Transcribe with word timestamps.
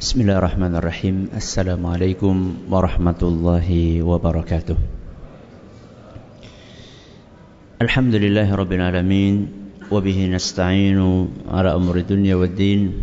Bismillahirrahmanirrahim. 0.00 1.28
Assalamualaikum 1.36 2.64
warahmatullahi 2.72 4.00
wabarakatuh. 4.00 4.72
Alhamdulillahi 7.84 8.48
rabbil 8.48 8.80
alamin 8.80 9.34
wa 9.92 10.00
bihi 10.00 10.32
nasta'inu 10.32 11.28
ala 11.52 11.76
umuri 11.76 12.08
dunya 12.08 12.40
waddin. 12.40 12.96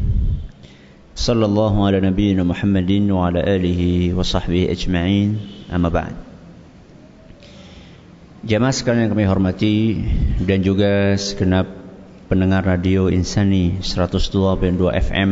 Sallallahu 1.14 1.86
ala 1.86 2.02
nabiyyina 2.02 2.42
Muhammadin 2.42 3.14
wa 3.14 3.30
ala 3.30 3.46
alihi 3.46 4.18
wa 4.18 4.26
sahbihi 4.26 4.66
ajma'in. 4.74 5.38
Amma 5.70 5.94
ba'd. 5.94 6.18
Jamaah 8.42 8.74
sekalian 8.74 9.06
yang 9.06 9.14
kami 9.14 9.30
hormati 9.30 10.02
dan 10.42 10.66
juga 10.66 11.14
segenap 11.14 11.70
pendengar 12.26 12.66
radio 12.66 13.06
Insani 13.06 13.86
102.2 13.86 14.82
FM 14.98 15.32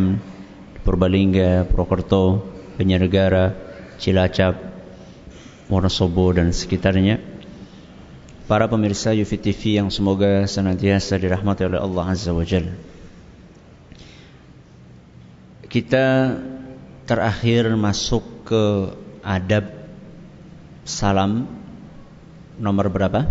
Purbalingga, 0.85 1.65
Purwokerto, 1.65 2.45
Banjarnegara, 2.77 3.57
Cilacap, 3.97 4.53
Wonosobo 5.65 6.29
dan 6.29 6.53
sekitarnya. 6.53 7.17
Para 8.45 8.69
pemirsa 8.69 9.09
Yufi 9.17 9.41
TV 9.41 9.81
yang 9.81 9.89
semoga 9.89 10.45
senantiasa 10.45 11.17
dirahmati 11.17 11.65
oleh 11.65 11.81
Allah 11.81 12.13
Azza 12.13 12.29
wa 12.29 12.45
Jalla. 12.45 12.77
Kita 15.65 16.37
terakhir 17.09 17.73
masuk 17.73 18.45
ke 18.45 18.93
adab 19.25 19.65
salam 20.85 21.49
nomor 22.61 22.93
berapa? 22.93 23.25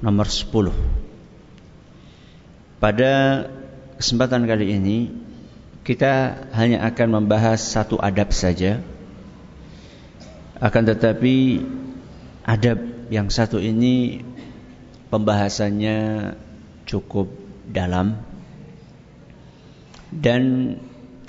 Nomor 0.00 0.32
10. 0.32 0.72
Pada 2.80 3.12
kesempatan 4.00 4.48
kali 4.48 4.72
ini 4.80 5.23
kita 5.84 6.48
hanya 6.56 6.88
akan 6.88 7.20
membahas 7.20 7.60
satu 7.60 8.00
adab 8.00 8.32
saja. 8.32 8.80
Akan 10.56 10.88
tetapi 10.88 11.60
adab 12.40 12.80
yang 13.12 13.28
satu 13.28 13.60
ini 13.60 14.24
pembahasannya 15.12 16.32
cukup 16.88 17.28
dalam 17.68 18.16
dan 20.08 20.74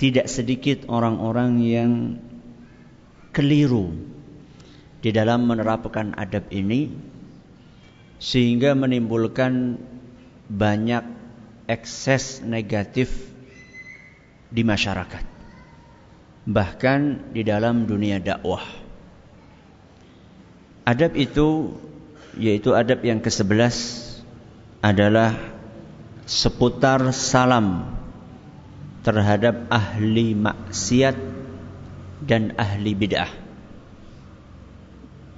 tidak 0.00 0.32
sedikit 0.32 0.88
orang-orang 0.88 1.60
yang 1.60 1.92
keliru 3.36 3.92
di 5.04 5.12
dalam 5.12 5.44
menerapkan 5.44 6.16
adab 6.16 6.48
ini 6.48 6.88
sehingga 8.16 8.72
menimbulkan 8.72 9.76
banyak 10.48 11.04
ekses 11.68 12.40
negatif 12.40 13.35
di 14.50 14.62
masyarakat 14.62 15.24
bahkan 16.46 17.30
di 17.34 17.42
dalam 17.42 17.86
dunia 17.86 18.22
dakwah 18.22 18.62
adab 20.86 21.18
itu 21.18 21.74
yaitu 22.38 22.76
adab 22.76 23.02
yang 23.02 23.18
ke-11 23.18 23.74
adalah 24.84 25.34
seputar 26.28 27.00
salam 27.10 27.90
terhadap 29.02 29.66
ahli 29.72 30.34
maksiat 30.34 31.16
dan 32.22 32.54
ahli 32.58 32.92
bid'ah 32.94 33.46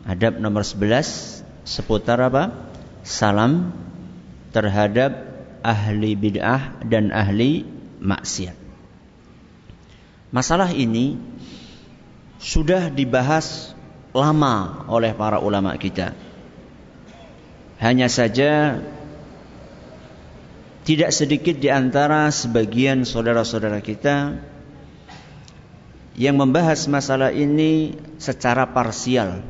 Adab 0.09 0.41
nomor 0.41 0.65
11 0.65 1.45
seputar 1.69 2.17
apa? 2.25 2.73
Salam 3.05 3.77
terhadap 4.57 5.13
ahli 5.61 6.17
bid'ah 6.17 6.81
dan 6.89 7.13
ahli 7.13 7.69
maksiat. 8.01 8.57
Masalah 10.29 10.73
ini 10.77 11.17
sudah 12.37 12.93
dibahas 12.93 13.73
lama 14.13 14.85
oleh 14.89 15.17
para 15.17 15.41
ulama 15.41 15.73
kita. 15.81 16.13
Hanya 17.81 18.11
saja 18.11 18.83
tidak 20.85 21.13
sedikit 21.13 21.57
di 21.57 21.69
antara 21.73 22.29
sebagian 22.29 23.09
saudara-saudara 23.09 23.81
kita 23.81 24.41
yang 26.19 26.35
membahas 26.35 26.91
masalah 26.91 27.31
ini 27.31 27.95
secara 28.19 28.67
parsial 28.75 29.41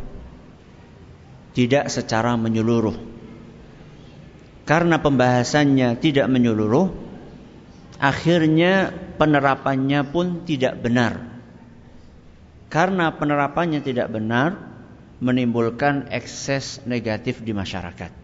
tidak 1.59 1.91
secara 1.91 2.39
menyeluruh. 2.39 2.95
Karena 4.63 5.01
pembahasannya 5.01 5.97
tidak 5.99 6.29
menyeluruh, 6.29 6.93
akhirnya 7.99 8.93
penerapannya 9.19 10.07
pun 10.09 10.47
tidak 10.47 10.79
benar. 10.79 11.19
Karena 12.71 13.11
penerapannya 13.13 13.83
tidak 13.83 14.09
benar, 14.15 14.57
menimbulkan 15.19 16.09
ekses 16.15 16.87
negatif 16.87 17.43
di 17.43 17.51
masyarakat. 17.51 18.15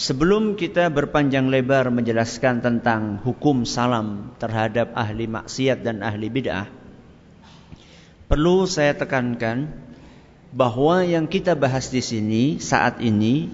Sebelum 0.00 0.56
kita 0.56 0.88
berpanjang 0.88 1.52
lebar 1.52 1.92
menjelaskan 1.92 2.64
tentang 2.64 3.20
hukum 3.20 3.68
salam 3.68 4.32
terhadap 4.40 4.96
ahli 4.96 5.28
maksiat 5.28 5.84
dan 5.84 6.00
ahli 6.00 6.32
bid'ah, 6.32 6.64
perlu 8.24 8.64
saya 8.64 8.96
tekankan 8.96 9.68
bahwa 10.56 11.04
yang 11.04 11.28
kita 11.28 11.52
bahas 11.52 11.92
di 11.92 12.00
sini 12.00 12.56
saat 12.64 13.04
ini 13.04 13.52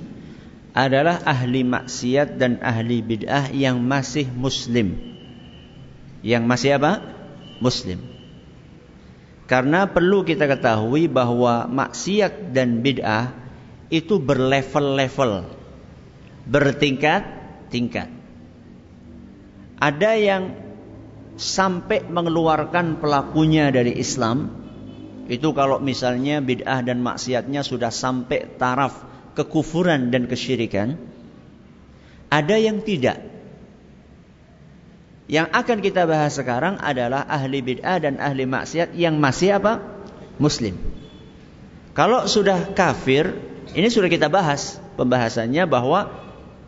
adalah 0.76 1.24
ahli 1.24 1.64
maksiat 1.64 2.36
dan 2.36 2.60
ahli 2.60 3.00
bid'ah 3.00 3.48
yang 3.48 3.80
masih 3.80 4.28
muslim. 4.28 4.92
Yang 6.20 6.44
masih 6.44 6.70
apa? 6.76 7.00
Muslim. 7.64 8.04
Karena 9.48 9.88
perlu 9.88 10.20
kita 10.20 10.44
ketahui 10.44 11.08
bahwa 11.08 11.64
maksiat 11.64 12.52
dan 12.52 12.84
bid'ah 12.84 13.32
itu 13.88 14.20
berlevel-level, 14.20 15.48
bertingkat-tingkat. 16.44 18.12
Ada 19.80 20.12
yang 20.20 20.42
sampai 21.40 22.04
mengeluarkan 22.04 23.00
pelakunya 23.00 23.72
dari 23.72 23.96
Islam, 23.96 24.52
itu 25.32 25.56
kalau 25.56 25.80
misalnya 25.80 26.44
bid'ah 26.44 26.84
dan 26.84 27.00
maksiatnya 27.00 27.64
sudah 27.64 27.88
sampai 27.88 28.60
taraf 28.60 29.15
kekufuran 29.36 30.08
dan 30.08 30.26
kesyirikan. 30.26 30.96
Ada 32.32 32.56
yang 32.58 32.82
tidak. 32.82 33.22
Yang 35.28 35.48
akan 35.52 35.78
kita 35.82 36.08
bahas 36.08 36.34
sekarang 36.34 36.80
adalah 36.80 37.22
ahli 37.26 37.60
bid'ah 37.62 37.98
dan 38.02 38.18
ahli 38.18 38.48
maksiat 38.48 38.96
yang 38.96 39.20
masih 39.20 39.60
apa? 39.60 39.82
Muslim. 40.40 40.78
Kalau 41.92 42.24
sudah 42.26 42.72
kafir, 42.72 43.36
ini 43.76 43.88
sudah 43.92 44.10
kita 44.10 44.32
bahas 44.32 44.78
pembahasannya 44.96 45.64
bahwa 45.68 46.12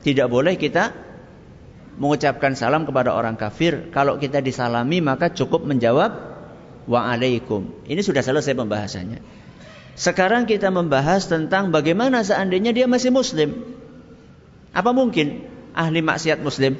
tidak 0.02 0.28
boleh 0.30 0.54
kita 0.54 0.94
mengucapkan 1.98 2.54
salam 2.54 2.86
kepada 2.86 3.14
orang 3.14 3.34
kafir. 3.34 3.90
Kalau 3.90 4.18
kita 4.18 4.38
disalami 4.38 5.02
maka 5.02 5.30
cukup 5.30 5.66
menjawab 5.66 6.28
Waalaikum. 6.88 7.84
Ini 7.84 8.00
sudah 8.00 8.24
selesai 8.24 8.56
pembahasannya. 8.56 9.20
Sekarang 9.98 10.46
kita 10.46 10.70
membahas 10.70 11.26
tentang 11.26 11.74
bagaimana 11.74 12.22
seandainya 12.22 12.70
dia 12.70 12.86
masih 12.86 13.10
muslim. 13.10 13.66
Apa 14.70 14.94
mungkin 14.94 15.42
ahli 15.74 16.06
maksiat 16.06 16.38
muslim? 16.38 16.78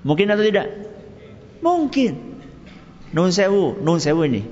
Mungkin 0.00 0.32
atau 0.32 0.48
tidak? 0.48 0.64
Mungkin. 1.60 2.40
Nun 3.12 3.36
sewu, 3.36 3.76
nun 3.84 4.00
sewu 4.00 4.24
ini. 4.24 4.48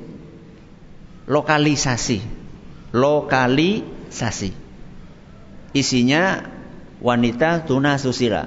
Lokalisasi. 1.25 2.21
Lokalisasi. 2.93 4.53
Isinya 5.73 6.45
wanita 7.01 7.65
tuna 7.65 7.97
susila. 7.97 8.45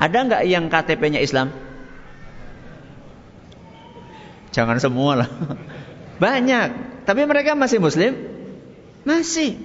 Ada 0.00 0.18
nggak 0.24 0.42
yang 0.48 0.72
KTP-nya 0.72 1.20
Islam? 1.20 1.52
Jangan 4.56 4.80
semua 4.80 5.20
lah. 5.20 5.28
Banyak. 6.24 6.93
Tapi 7.04 7.22
mereka 7.28 7.52
masih 7.52 7.80
muslim? 7.80 8.16
Masih. 9.04 9.60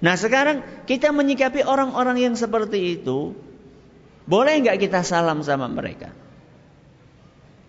Nah 0.00 0.16
sekarang 0.16 0.64
kita 0.88 1.12
menyikapi 1.12 1.64
orang-orang 1.64 2.20
yang 2.20 2.34
seperti 2.36 3.00
itu. 3.00 3.36
Boleh 4.28 4.60
nggak 4.60 4.80
kita 4.80 5.00
salam 5.04 5.40
sama 5.44 5.66
mereka? 5.68 6.12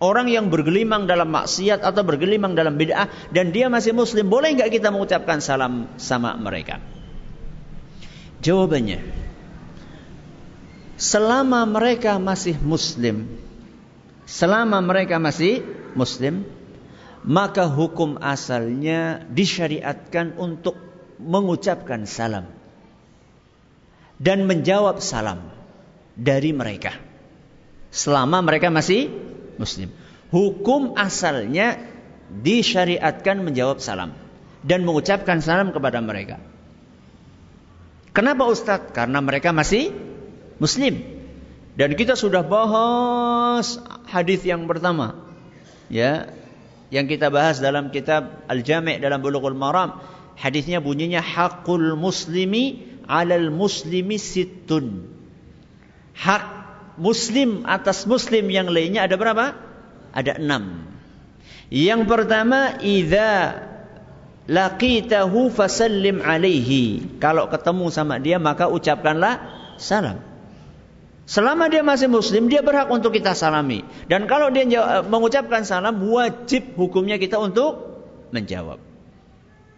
Orang 0.02 0.26
yang 0.26 0.50
bergelimang 0.50 1.06
dalam 1.06 1.30
maksiat 1.30 1.86
atau 1.86 2.02
bergelimang 2.02 2.58
dalam 2.58 2.74
bid'ah 2.74 3.06
dan 3.30 3.54
dia 3.54 3.70
masih 3.70 3.94
muslim, 3.94 4.26
boleh 4.26 4.58
nggak 4.58 4.74
kita 4.74 4.90
mengucapkan 4.90 5.38
salam 5.38 5.86
sama 5.94 6.34
mereka? 6.34 6.82
Jawabannya, 8.42 8.98
selama 10.98 11.62
mereka 11.70 12.18
masih 12.18 12.58
muslim, 12.58 13.30
selama 14.26 14.82
mereka 14.82 15.22
masih 15.22 15.62
muslim 15.94 16.42
maka 17.22 17.70
hukum 17.70 18.18
asalnya 18.18 19.22
disyariatkan 19.30 20.34
untuk 20.38 20.74
mengucapkan 21.22 22.02
salam 22.02 22.50
dan 24.18 24.46
menjawab 24.46 24.98
salam 24.98 25.50
dari 26.18 26.50
mereka. 26.50 26.98
Selama 27.92 28.42
mereka 28.42 28.72
masih 28.72 29.12
muslim. 29.60 29.92
Hukum 30.32 30.96
asalnya 30.96 31.76
disyariatkan 32.32 33.44
menjawab 33.44 33.78
salam 33.84 34.16
dan 34.64 34.82
mengucapkan 34.82 35.44
salam 35.44 35.70
kepada 35.70 36.00
mereka. 36.00 36.40
Kenapa 38.16 38.48
Ustadz? 38.48 38.92
Karena 38.96 39.20
mereka 39.20 39.52
masih 39.52 39.92
muslim. 40.56 41.00
Dan 41.72 41.96
kita 41.96 42.16
sudah 42.16 42.44
bahas 42.44 43.80
hadis 44.08 44.44
yang 44.44 44.68
pertama. 44.68 45.16
Ya, 45.88 46.32
yang 46.92 47.08
kita 47.08 47.32
bahas 47.32 47.56
dalam 47.56 47.88
kitab 47.88 48.44
Al-Jami' 48.52 49.00
dalam 49.00 49.24
Bulughul 49.24 49.56
Maram. 49.56 49.96
Hadisnya 50.36 50.84
bunyinya 50.84 51.24
hakul 51.24 51.96
muslimi 51.96 52.84
'alal 53.08 53.48
muslimi 53.48 54.20
sittun. 54.20 55.08
Hak 56.12 56.44
muslim 57.00 57.64
atas 57.64 58.04
muslim 58.04 58.44
yang 58.52 58.68
lainnya 58.68 59.08
ada 59.08 59.16
berapa? 59.16 59.56
Ada 60.12 60.36
enam. 60.36 60.92
Yang 61.72 62.04
pertama, 62.04 62.76
idza 62.84 63.56
laqitahu 64.44 65.48
fasallim 65.48 66.20
alaihi. 66.20 67.16
Kalau 67.16 67.48
ketemu 67.48 67.86
sama 67.88 68.20
dia 68.20 68.36
maka 68.36 68.68
ucapkanlah 68.68 69.40
salam. 69.80 70.31
Selama 71.22 71.70
dia 71.70 71.86
masih 71.86 72.10
muslim, 72.10 72.50
dia 72.50 72.66
berhak 72.66 72.90
untuk 72.90 73.14
kita 73.14 73.32
salami. 73.38 73.86
Dan 74.10 74.26
kalau 74.26 74.50
dia 74.50 74.66
mengucapkan 75.06 75.62
salam, 75.62 76.02
wajib 76.02 76.74
hukumnya 76.74 77.14
kita 77.14 77.38
untuk 77.38 78.02
menjawab. 78.34 78.82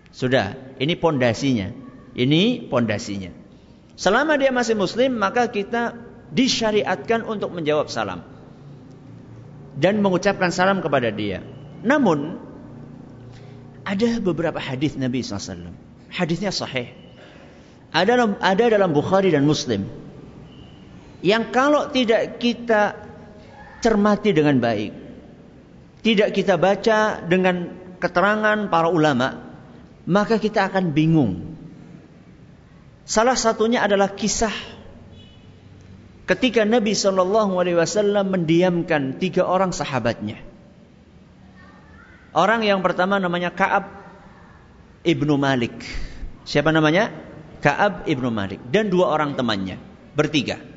Sudah, 0.08 0.56
ini 0.81 0.96
pondasinya. 0.96 1.69
Ini 2.14 2.70
pondasinya. 2.70 3.35
Selama 3.94 4.41
dia 4.41 4.55
masih 4.55 4.79
muslim, 4.79 5.20
maka 5.20 5.52
kita 5.52 5.99
disyariatkan 6.32 7.26
untuk 7.29 7.52
menjawab 7.52 7.93
salam. 7.93 8.25
Dan 9.75 10.00
mengucapkan 10.00 10.55
salam 10.55 10.81
kepada 10.81 11.11
dia. 11.11 11.43
Namun, 11.85 12.40
ada 13.85 14.11
beberapa 14.23 14.56
hadis 14.56 14.97
Nabi 14.97 15.20
SAW. 15.20 15.75
Hadisnya 16.08 16.55
sahih. 16.55 16.88
Ada 17.93 18.17
dalam, 18.17 18.31
ada 18.40 18.64
dalam 18.70 18.90
Bukhari 18.97 19.29
dan 19.35 19.44
Muslim. 19.44 20.03
Yang 21.25 21.44
kalau 21.56 21.88
tidak 21.88 22.37
kita 22.37 23.00
cermati 23.81 24.37
dengan 24.37 24.61
baik. 24.61 24.93
Tidak 26.05 26.29
kita 26.37 26.61
baca 26.61 27.25
dengan 27.25 27.73
keterangan 27.97 28.69
para 28.69 28.93
ulama. 28.93 29.41
Maka 30.05 30.37
kita 30.37 30.69
akan 30.69 30.93
bingung. 30.93 31.56
Salah 33.09 33.41
satunya 33.41 33.81
adalah 33.81 34.12
kisah 34.12 34.53
ketika 36.29 36.69
Nabi 36.69 36.93
Shallallahu 36.93 37.56
Alaihi 37.56 37.81
Wasallam 37.81 38.29
mendiamkan 38.29 39.17
tiga 39.17 39.49
orang 39.49 39.73
sahabatnya. 39.73 40.41
Orang 42.37 42.69
yang 42.69 42.85
pertama 42.85 43.17
namanya 43.17 43.49
Kaab 43.49 43.88
ibnu 45.09 45.41
Malik. 45.41 45.73
Siapa 46.44 46.69
namanya? 46.69 47.09
Kaab 47.65 48.05
ibnu 48.05 48.29
Malik 48.29 48.61
dan 48.69 48.93
dua 48.93 49.09
orang 49.09 49.32
temannya 49.32 49.81
bertiga. 50.12 50.74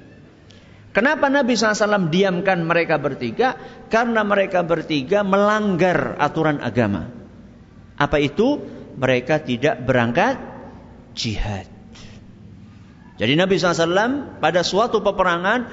Kenapa 0.97 1.29
Nabi 1.29 1.53
SAW 1.53 2.09
diamkan 2.09 2.65
mereka 2.65 2.97
bertiga? 2.97 3.53
Karena 3.85 4.25
mereka 4.25 4.65
bertiga 4.65 5.21
melanggar 5.21 6.17
aturan 6.17 6.57
agama. 6.57 7.13
Apa 8.01 8.17
itu? 8.17 8.57
Mereka 8.97 9.45
tidak 9.45 9.85
berangkat 9.85 10.41
jihad. 11.13 11.69
Jadi 13.21 13.33
Nabi 13.37 13.61
SAW 13.61 14.41
pada 14.41 14.65
suatu 14.65 15.05
peperangan 15.05 15.69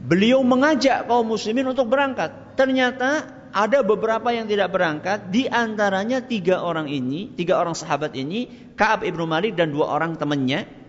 beliau 0.00 0.40
mengajak 0.40 1.04
kaum 1.04 1.28
muslimin 1.28 1.68
untuk 1.68 1.92
berangkat. 1.92 2.56
Ternyata 2.56 3.28
ada 3.52 3.84
beberapa 3.84 4.32
yang 4.32 4.48
tidak 4.48 4.72
berangkat, 4.72 5.28
di 5.28 5.44
antaranya 5.52 6.24
tiga 6.24 6.64
orang 6.64 6.88
ini, 6.88 7.28
tiga 7.36 7.60
orang 7.60 7.76
sahabat 7.76 8.16
ini, 8.16 8.72
Kaab 8.72 9.04
ibnu 9.04 9.28
Malik 9.28 9.52
dan 9.52 9.68
dua 9.68 9.92
orang 9.92 10.16
temannya. 10.16 10.81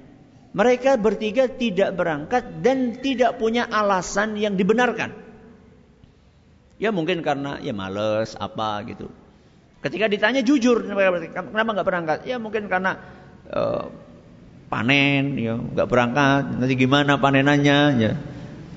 Mereka 0.53 1.01
bertiga 1.01 1.49
tidak 1.49 1.97
berangkat 1.97 2.61
dan 2.61 3.01
tidak 3.01 3.41
punya 3.41 3.65
alasan 3.65 4.37
yang 4.37 4.53
dibenarkan. 4.53 5.09
Ya 6.77 6.93
mungkin 6.93 7.25
karena 7.25 7.57
ya 7.57 7.73
males 7.73 8.37
apa 8.37 8.85
gitu. 8.85 9.09
Ketika 9.81 10.05
ditanya 10.05 10.45
jujur, 10.45 10.85
kenapa 10.85 11.69
nggak 11.73 11.87
berangkat? 11.89 12.17
Ya 12.29 12.37
mungkin 12.37 12.69
karena 12.69 13.01
uh, 13.49 13.89
panen, 14.69 15.41
ya 15.41 15.57
nggak 15.57 15.89
berangkat. 15.89 16.43
Nanti 16.53 16.73
gimana 16.77 17.17
panenannya? 17.17 17.79
Ya 17.97 18.13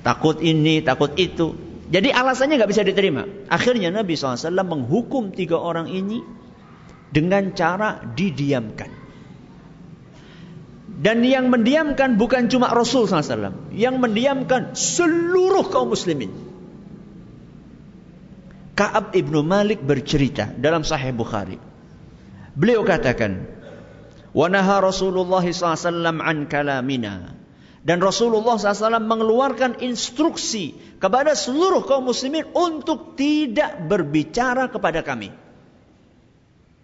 takut 0.01 0.41
ini, 0.41 0.81
takut 0.81 1.13
itu. 1.13 1.53
Jadi 1.93 2.09
alasannya 2.09 2.57
nggak 2.57 2.71
bisa 2.73 2.83
diterima. 2.83 3.23
Akhirnya 3.47 3.93
Nabi 3.93 4.17
SAW 4.17 4.49
menghukum 4.65 5.29
tiga 5.31 5.61
orang 5.61 5.87
ini 5.93 6.25
dengan 7.13 7.53
cara 7.53 8.01
didiamkan. 8.03 8.91
Dan 10.97 11.21
yang 11.21 11.53
mendiamkan 11.53 12.17
bukan 12.17 12.49
cuma 12.49 12.73
Rasul 12.73 13.05
SAW. 13.05 13.69
Yang 13.69 13.95
mendiamkan 14.01 14.73
seluruh 14.73 15.69
kaum 15.69 15.93
muslimin. 15.93 16.33
Ka'ab 18.73 19.13
ibnu 19.13 19.45
Malik 19.45 19.85
bercerita 19.85 20.49
dalam 20.57 20.81
Sahih 20.81 21.13
Bukhari. 21.13 21.61
Beliau 22.57 22.81
katakan, 22.81 23.45
Wanaha 24.33 24.81
Rasulullah 24.81 25.45
SAW 25.45 26.17
an 26.21 26.49
kalamina. 26.49 27.37
Dan 27.85 28.01
Rasulullah 28.01 28.57
SAW 28.57 28.97
mengeluarkan 28.99 29.79
instruksi 29.85 30.75
kepada 30.97 31.37
seluruh 31.37 31.85
kaum 31.85 32.09
muslimin 32.09 32.43
untuk 32.51 33.13
tidak 33.13 33.85
berbicara 33.85 34.67
kepada 34.67 35.05
kami. 35.05 35.29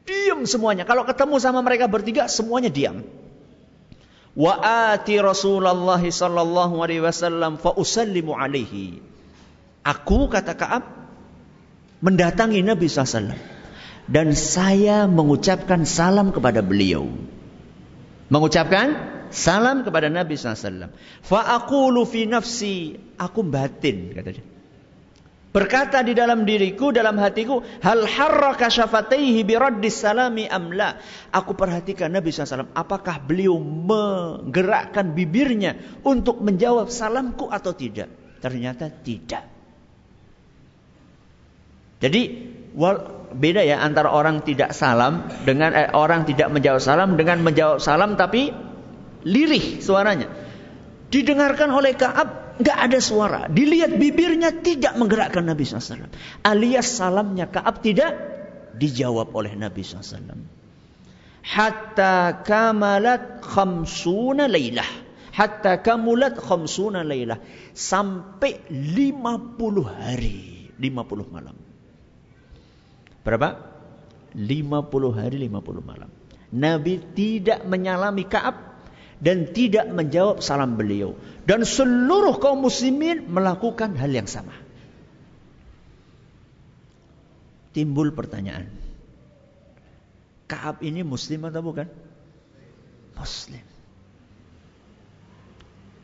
Diam 0.06 0.45
semuanya. 0.45 0.86
Kalau 0.86 1.04
ketemu 1.04 1.36
sama 1.42 1.60
mereka 1.65 1.89
bertiga, 1.89 2.30
semuanya 2.30 2.69
diam. 2.69 3.04
Wa 4.33 4.53
ati 4.94 5.21
Rasulullah 5.21 6.01
sallallahu 6.01 6.81
alaihi 6.81 7.06
wasallam 7.06 7.62
fa 7.62 7.77
usallimu 7.77 8.33
alaihi. 8.33 8.97
Aku 9.85 10.31
kata 10.31 10.57
Ka'ab 10.57 10.83
mendatangi 12.00 12.63
Nabi 12.63 12.88
SAW 12.88 13.35
dan 14.07 14.27
saya 14.33 15.06
mengucapkan 15.06 15.83
salam 15.83 16.33
kepada 16.33 16.63
beliau. 16.63 17.07
Mengucapkan 18.31 18.95
salam 19.30 19.83
kepada 19.85 20.07
Nabi 20.07 20.39
SAW. 20.39 20.89
Fa'akulu 21.21 22.07
fi 22.07 22.25
nafsi, 22.25 22.95
aku 23.19 23.44
batin, 23.44 24.15
kata 24.18 24.29
dia. 24.39 24.52
Berkata 25.53 26.01
di 26.01 26.17
dalam 26.17 26.50
diriku, 26.50 26.89
dalam 26.89 27.13
hatiku, 27.21 27.61
hal 27.86 28.10
harraka 28.10 28.74
syafataihi 28.74 29.45
biraddis 29.45 30.01
salami 30.01 30.50
amla. 30.50 30.98
Aku 31.29 31.53
perhatikan 31.53 32.10
Nabi 32.10 32.33
SAW, 32.33 32.74
apakah 32.74 33.22
beliau 33.22 33.62
menggerakkan 33.62 35.13
bibirnya 35.13 35.77
untuk 36.01 36.41
menjawab 36.41 36.89
salamku 36.89 37.53
atau 37.53 37.69
tidak? 37.77 38.10
Ternyata 38.41 38.89
tidak. 39.05 39.45
Jadi 42.01 42.22
beda 43.38 43.62
ya 43.62 43.79
antara 43.79 44.10
orang 44.10 44.41
tidak 44.41 44.74
salam 44.74 45.29
dengan 45.45 45.72
eh, 45.77 45.88
orang 45.93 46.25
tidak 46.25 46.50
menjawab 46.50 46.81
salam 46.81 47.15
dengan 47.15 47.45
menjawab 47.45 47.77
salam 47.77 48.17
tapi 48.17 48.50
lirih 49.24 49.79
suaranya. 49.79 50.27
Didengarkan 51.13 51.69
oleh 51.69 51.93
Kaab, 51.93 52.42
nggak 52.60 52.77
ada 52.89 53.00
suara. 53.01 53.41
Dilihat 53.50 53.98
bibirnya 53.98 54.53
tidak 54.62 54.93
menggerakkan 54.98 55.45
Nabi 55.45 55.65
SAW. 55.65 56.10
Alias 56.45 57.00
salamnya 57.00 57.50
Kaab 57.50 57.81
tidak 57.81 58.13
dijawab 58.77 59.33
oleh 59.33 59.53
Nabi 59.57 59.81
SAW. 59.81 60.62
Hatta 61.43 62.43
kamalat 62.45 63.43
khamsuna 63.43 64.48
laylah. 64.48 64.88
Hatta 65.33 65.81
kamulat 65.81 66.38
khamsuna 66.38 67.01
laylah. 67.01 67.41
Sampai 67.74 68.62
50 68.69 69.81
hari. 69.83 70.69
50 70.77 71.33
malam. 71.33 71.57
Berapa? 73.24 73.50
50 74.33 75.19
hari 75.19 75.38
50 75.48 75.81
malam. 75.81 76.10
Nabi 76.53 77.01
tidak 77.17 77.65
menyalami 77.65 78.29
Kaab 78.29 78.73
dan 79.24 79.56
tidak 79.56 79.88
menjawab 79.88 80.44
salam 80.44 80.75
beliau. 80.75 81.15
Dan 81.48 81.63
seluruh 81.63 82.44
kaum 82.44 82.60
muslimin 82.60 83.24
melakukan 83.32 83.96
hal 83.96 84.12
yang 84.12 84.27
sama. 84.27 84.51
Timbul 87.72 88.12
pertanyaan. 88.12 88.68
Kaab 90.46 90.84
ini 90.84 91.01
muslim 91.01 91.48
atau 91.48 91.63
bukan? 91.63 91.88
Muslim. 93.15 93.63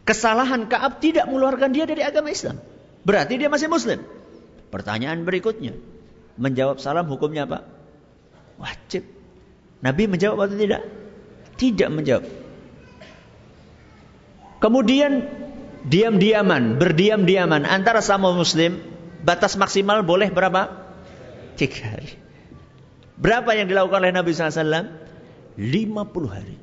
Kesalahan 0.08 0.66
Kaab 0.66 0.98
tidak 1.04 1.30
mengeluarkan 1.30 1.70
dia 1.70 1.86
dari 1.86 2.02
agama 2.02 2.34
Islam. 2.34 2.58
Berarti 3.06 3.38
dia 3.38 3.52
masih 3.52 3.70
muslim. 3.70 4.02
Pertanyaan 4.74 5.22
berikutnya. 5.22 5.78
Menjawab 6.40 6.82
salam 6.82 7.06
hukumnya 7.06 7.46
apa? 7.46 7.68
Wajib. 8.58 9.06
Nabi 9.86 10.10
menjawab 10.10 10.50
atau 10.50 10.58
tidak? 10.58 10.82
Tidak 11.62 11.90
menjawab. 11.94 12.26
Kemudian 14.60 15.24
diam-diaman, 15.88 16.76
berdiam-diaman 16.76 17.64
antara 17.64 18.04
sama 18.04 18.36
muslim, 18.36 18.84
batas 19.24 19.56
maksimal 19.56 20.04
boleh 20.04 20.28
berapa? 20.28 20.68
Tiga 21.56 21.96
hari. 21.96 22.12
Berapa 23.20 23.56
yang 23.56 23.68
dilakukan 23.68 24.00
oleh 24.00 24.16
Nabi 24.16 24.32
SAW? 24.32 24.96
50 25.60 26.36
hari. 26.36 26.56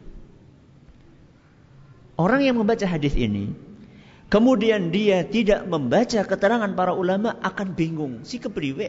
Orang 2.16 2.40
yang 2.40 2.56
membaca 2.56 2.88
hadis 2.88 3.12
ini, 3.12 3.52
kemudian 4.32 4.88
dia 4.88 5.20
tidak 5.28 5.68
membaca 5.68 6.24
keterangan 6.24 6.72
para 6.72 6.96
ulama 6.96 7.36
akan 7.44 7.76
bingung. 7.76 8.24
Si 8.24 8.40
kepriwe. 8.40 8.88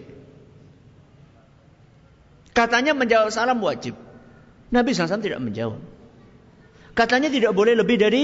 Katanya 2.56 2.96
menjawab 2.96 3.32
salam 3.36 3.60
wajib. 3.60 4.00
Nabi 4.72 4.96
SAW 4.96 5.20
tidak 5.20 5.44
menjawab. 5.44 5.80
Katanya 6.96 7.28
tidak 7.28 7.52
boleh 7.52 7.76
lebih 7.78 8.00
dari 8.00 8.24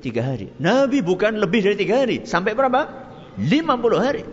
tiga 0.00 0.24
hari. 0.24 0.50
Nabi 0.56 1.04
bukan 1.04 1.36
lebih 1.36 1.60
dari 1.62 1.76
tiga 1.76 2.02
hari. 2.02 2.24
Sampai 2.24 2.56
berapa? 2.56 2.88
50 3.36 4.00
hari. 4.00 4.24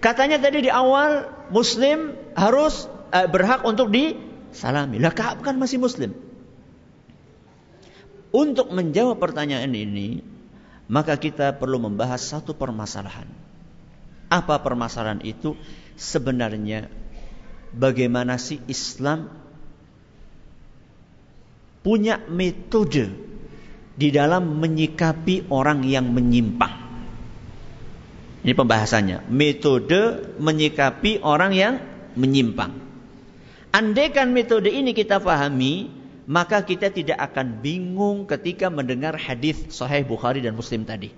Katanya 0.00 0.40
tadi 0.40 0.66
di 0.66 0.70
awal 0.72 1.28
Muslim 1.52 2.16
harus 2.34 2.88
uh, 3.14 3.28
berhak 3.30 3.62
untuk 3.62 3.92
disalami. 3.92 4.98
Lah 4.98 5.14
Ka'ab 5.14 5.44
kan 5.46 5.54
masih 5.56 5.78
muslim. 5.78 6.12
Untuk 8.34 8.74
menjawab 8.74 9.22
pertanyaan 9.22 9.70
ini, 9.70 10.26
maka 10.90 11.14
kita 11.14 11.54
perlu 11.54 11.78
membahas 11.78 12.18
satu 12.18 12.50
permasalahan. 12.58 13.30
Apa 14.26 14.58
permasalahan 14.58 15.22
itu? 15.22 15.54
Sebenarnya 15.94 16.90
bagaimana 17.70 18.34
sih 18.34 18.58
Islam 18.66 19.30
punya 21.86 22.18
metode 22.26 23.33
di 23.94 24.10
dalam 24.10 24.58
menyikapi 24.58 25.50
orang 25.50 25.86
yang 25.86 26.10
menyimpang. 26.10 26.84
Ini 28.44 28.52
pembahasannya. 28.52 29.30
Metode 29.32 30.36
menyikapi 30.36 31.22
orang 31.24 31.52
yang 31.56 31.74
menyimpang. 32.18 32.76
Andaikan 33.74 34.30
metode 34.30 34.70
ini 34.70 34.92
kita 34.92 35.18
pahami, 35.18 35.90
maka 36.30 36.62
kita 36.62 36.92
tidak 36.92 37.18
akan 37.32 37.58
bingung 37.64 38.28
ketika 38.28 38.68
mendengar 38.68 39.16
hadis 39.16 39.58
Sahih 39.72 40.04
Bukhari 40.04 40.44
dan 40.44 40.54
Muslim 40.54 40.84
tadi. 40.84 41.10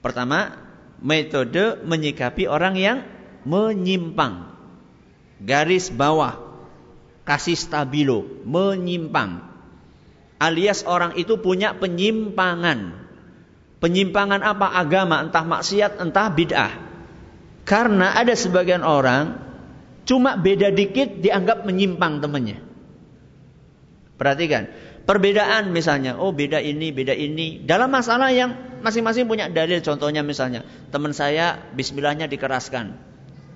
Pertama, 0.00 0.56
metode 1.00 1.80
menyikapi 1.84 2.48
orang 2.48 2.74
yang 2.76 2.98
menyimpang. 3.44 4.52
Garis 5.40 5.88
bawah, 5.88 6.36
kasih 7.24 7.56
stabilo, 7.56 8.24
menyimpang. 8.44 9.49
Alias 10.40 10.88
orang 10.88 11.20
itu 11.20 11.36
punya 11.36 11.76
penyimpangan. 11.76 12.96
Penyimpangan 13.80 14.40
apa? 14.40 14.72
Agama, 14.72 15.20
entah 15.20 15.44
maksiat, 15.44 16.00
entah 16.00 16.32
bid'ah. 16.32 16.72
Karena 17.68 18.16
ada 18.16 18.32
sebagian 18.32 18.80
orang 18.80 19.50
Cuma 20.10 20.34
beda 20.34 20.74
dikit 20.74 21.22
dianggap 21.22 21.62
menyimpang 21.62 22.18
temannya. 22.18 22.58
Perhatikan, 24.18 24.66
perbedaan 25.06 25.70
misalnya, 25.70 26.18
oh 26.18 26.34
beda 26.34 26.58
ini, 26.58 26.90
beda 26.90 27.14
ini. 27.14 27.62
Dalam 27.62 27.94
masalah 27.94 28.34
yang 28.34 28.82
masing-masing 28.82 29.30
punya 29.30 29.46
dalil, 29.46 29.78
contohnya 29.80 30.26
misalnya, 30.26 30.66
teman 30.90 31.14
saya 31.14 31.62
bismillahnya 31.78 32.26
dikeraskan. 32.26 32.98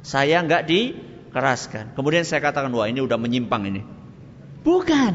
Saya 0.07 0.47
nggak 0.47 0.65
dikeraskan. 0.71 1.99
Kemudian 1.99 2.23
saya 2.23 2.39
katakan, 2.39 2.71
wah 2.71 2.87
ini 2.87 3.03
udah 3.03 3.19
menyimpang 3.19 3.67
ini. 3.69 3.83
Bukan, 4.63 5.15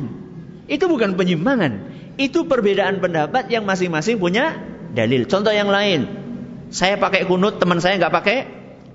itu 0.70 0.86
bukan 0.86 1.18
penyimpangan. 1.18 1.98
Itu 2.22 2.46
perbedaan 2.46 3.02
pendapat 3.02 3.50
yang 3.50 3.66
masing-masing 3.66 4.22
punya 4.22 4.54
dalil. 4.94 5.26
Contoh 5.26 5.50
yang 5.50 5.68
lain, 5.72 6.06
saya 6.70 7.02
pakai 7.02 7.26
kunut, 7.26 7.58
teman 7.58 7.82
saya 7.82 7.98
nggak 7.98 8.14
pakai 8.14 8.38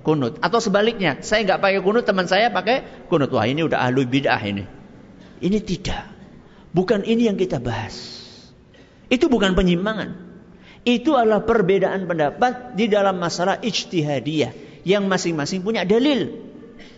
kunut. 0.07 0.39
Atau 0.39 0.63
sebaliknya, 0.63 1.19
saya 1.19 1.43
nggak 1.43 1.59
pakai 1.59 1.79
kunut, 1.83 2.07
teman 2.07 2.31
saya 2.31 2.47
pakai 2.47 3.07
kunut. 3.11 3.27
Wah 3.35 3.43
ini 3.43 3.67
udah 3.67 3.83
ahlu 3.83 4.07
bid'ah 4.07 4.39
ini. 4.39 4.63
Ini 5.43 5.59
tidak. 5.59 6.07
Bukan 6.71 7.03
ini 7.03 7.27
yang 7.27 7.35
kita 7.35 7.59
bahas. 7.59 8.23
Itu 9.11 9.27
bukan 9.27 9.51
penyimpangan. 9.51 10.15
Itu 10.85 11.17
adalah 11.19 11.43
perbedaan 11.43 12.07
pendapat 12.07 12.77
di 12.77 12.87
dalam 12.87 13.19
masalah 13.19 13.59
ijtihadiyah. 13.59 14.83
Yang 14.85 15.03
masing-masing 15.09 15.59
punya 15.65 15.81
dalil. 15.83 16.29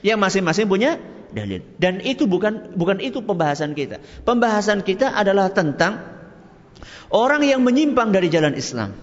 Yang 0.04 0.20
masing-masing 0.22 0.68
punya 0.68 1.00
dalil. 1.32 1.62
Dan 1.80 2.02
itu 2.04 2.28
bukan 2.28 2.76
bukan 2.76 3.00
itu 3.04 3.22
pembahasan 3.24 3.74
kita. 3.76 4.00
Pembahasan 4.24 4.82
kita 4.84 5.12
adalah 5.12 5.50
tentang 5.52 6.00
orang 7.12 7.44
yang 7.44 7.64
menyimpang 7.64 8.12
dari 8.12 8.30
jalan 8.32 8.56
Islam. 8.56 8.94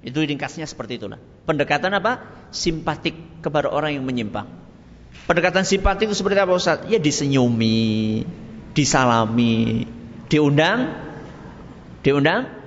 Itu 0.00 0.24
ringkasnya 0.24 0.64
seperti 0.64 0.96
itulah. 0.96 1.20
Pendekatan 1.44 1.92
apa? 1.92 2.24
Simpatik 2.48 3.44
kepada 3.44 3.68
orang 3.68 4.00
yang 4.00 4.04
menyimpang. 4.08 4.48
Pendekatan 5.28 5.68
simpatik 5.68 6.08
itu 6.08 6.16
seperti 6.16 6.40
apa 6.40 6.56
Ustaz? 6.56 6.88
Ya 6.88 6.96
disenyumi, 6.96 8.24
disalami, 8.72 9.84
diundang, 10.32 10.96
diundang 12.00 12.64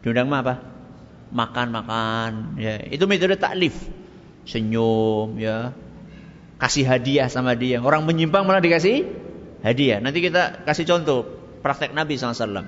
Diundang 0.00 0.32
apa? 0.32 0.64
Makan-makan, 1.30 2.56
ya. 2.56 2.80
Itu 2.88 3.04
metode 3.04 3.36
taklif. 3.36 3.76
Senyum, 4.48 5.36
ya. 5.36 5.76
Kasih 6.56 6.88
hadiah 6.88 7.28
sama 7.28 7.52
dia. 7.52 7.80
Orang 7.80 8.08
menyimpang 8.08 8.44
malah 8.48 8.64
dikasih 8.64 9.04
hadiah. 9.64 9.98
Nanti 10.00 10.24
kita 10.24 10.64
kasih 10.64 10.84
contoh 10.88 11.24
praktek 11.60 11.92
Nabi 11.92 12.16
SAW. 12.16 12.66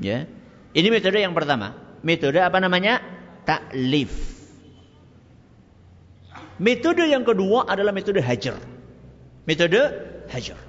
Ya. 0.00 0.24
Ini 0.72 0.88
metode 0.88 1.20
yang 1.20 1.36
pertama. 1.36 1.76
Metode 2.00 2.40
apa 2.40 2.58
namanya? 2.62 3.02
Taklif. 3.44 4.12
Metode 6.60 7.08
yang 7.08 7.24
kedua 7.24 7.64
adalah 7.64 7.92
metode 7.92 8.20
hajar. 8.20 8.60
Metode 9.48 9.80
hajar. 10.28 10.60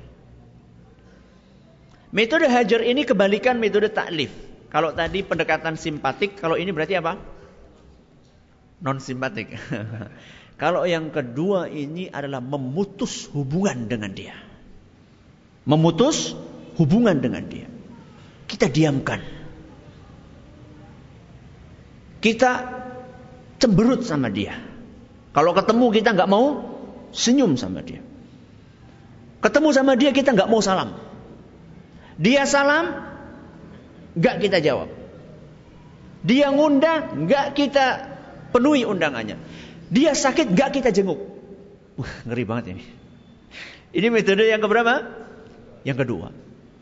Metode 2.11 2.47
hajar 2.47 2.81
ini 2.83 3.07
kebalikan 3.07 3.59
metode 3.59 3.91
taklif. 3.91 4.31
Kalau 4.71 4.95
tadi 4.95 5.23
pendekatan 5.23 5.75
simpatik, 5.75 6.39
kalau 6.39 6.55
ini 6.55 6.71
berarti 6.71 6.95
apa? 6.95 7.19
Non 8.79 9.03
simpatik. 9.03 9.51
kalau 10.61 10.87
yang 10.87 11.11
kedua 11.11 11.67
ini 11.67 12.07
adalah 12.07 12.39
memutus 12.39 13.27
hubungan 13.31 13.87
dengan 13.91 14.11
dia. 14.15 14.50
Memutus 15.65 16.33
hubungan 16.81 17.21
dengan 17.21 17.45
dia. 17.45 17.69
Kita 18.49 18.67
diamkan. 18.67 19.21
Kita 22.21 22.51
cemberut 23.61 24.01
sama 24.05 24.29
dia. 24.29 24.57
Kalau 25.31 25.53
ketemu 25.53 25.85
kita 25.93 26.09
nggak 26.17 26.29
mau 26.29 26.45
senyum 27.13 27.55
sama 27.55 27.85
dia. 27.85 28.01
Ketemu 29.41 29.69
sama 29.73 29.97
dia 29.97 30.11
kita 30.13 30.33
nggak 30.37 30.49
mau 30.49 30.61
salam. 30.61 30.97
Dia 32.21 32.45
salam, 32.45 33.09
nggak 34.13 34.35
kita 34.43 34.61
jawab. 34.61 34.89
Dia 36.21 36.53
ngundang, 36.53 37.25
nggak 37.25 37.57
kita 37.57 37.85
penuhi 38.53 38.85
undangannya. 38.85 39.41
Dia 39.89 40.13
sakit, 40.13 40.53
nggak 40.53 40.69
kita 40.77 40.89
jenguk. 40.93 41.17
Wah, 41.97 42.13
ngeri 42.29 42.45
banget 42.45 42.65
ini. 42.77 42.83
Ini 43.91 44.07
metode 44.13 44.45
yang 44.45 44.61
keberapa? 44.61 45.20
Yang 45.81 45.97
kedua. 46.05 46.27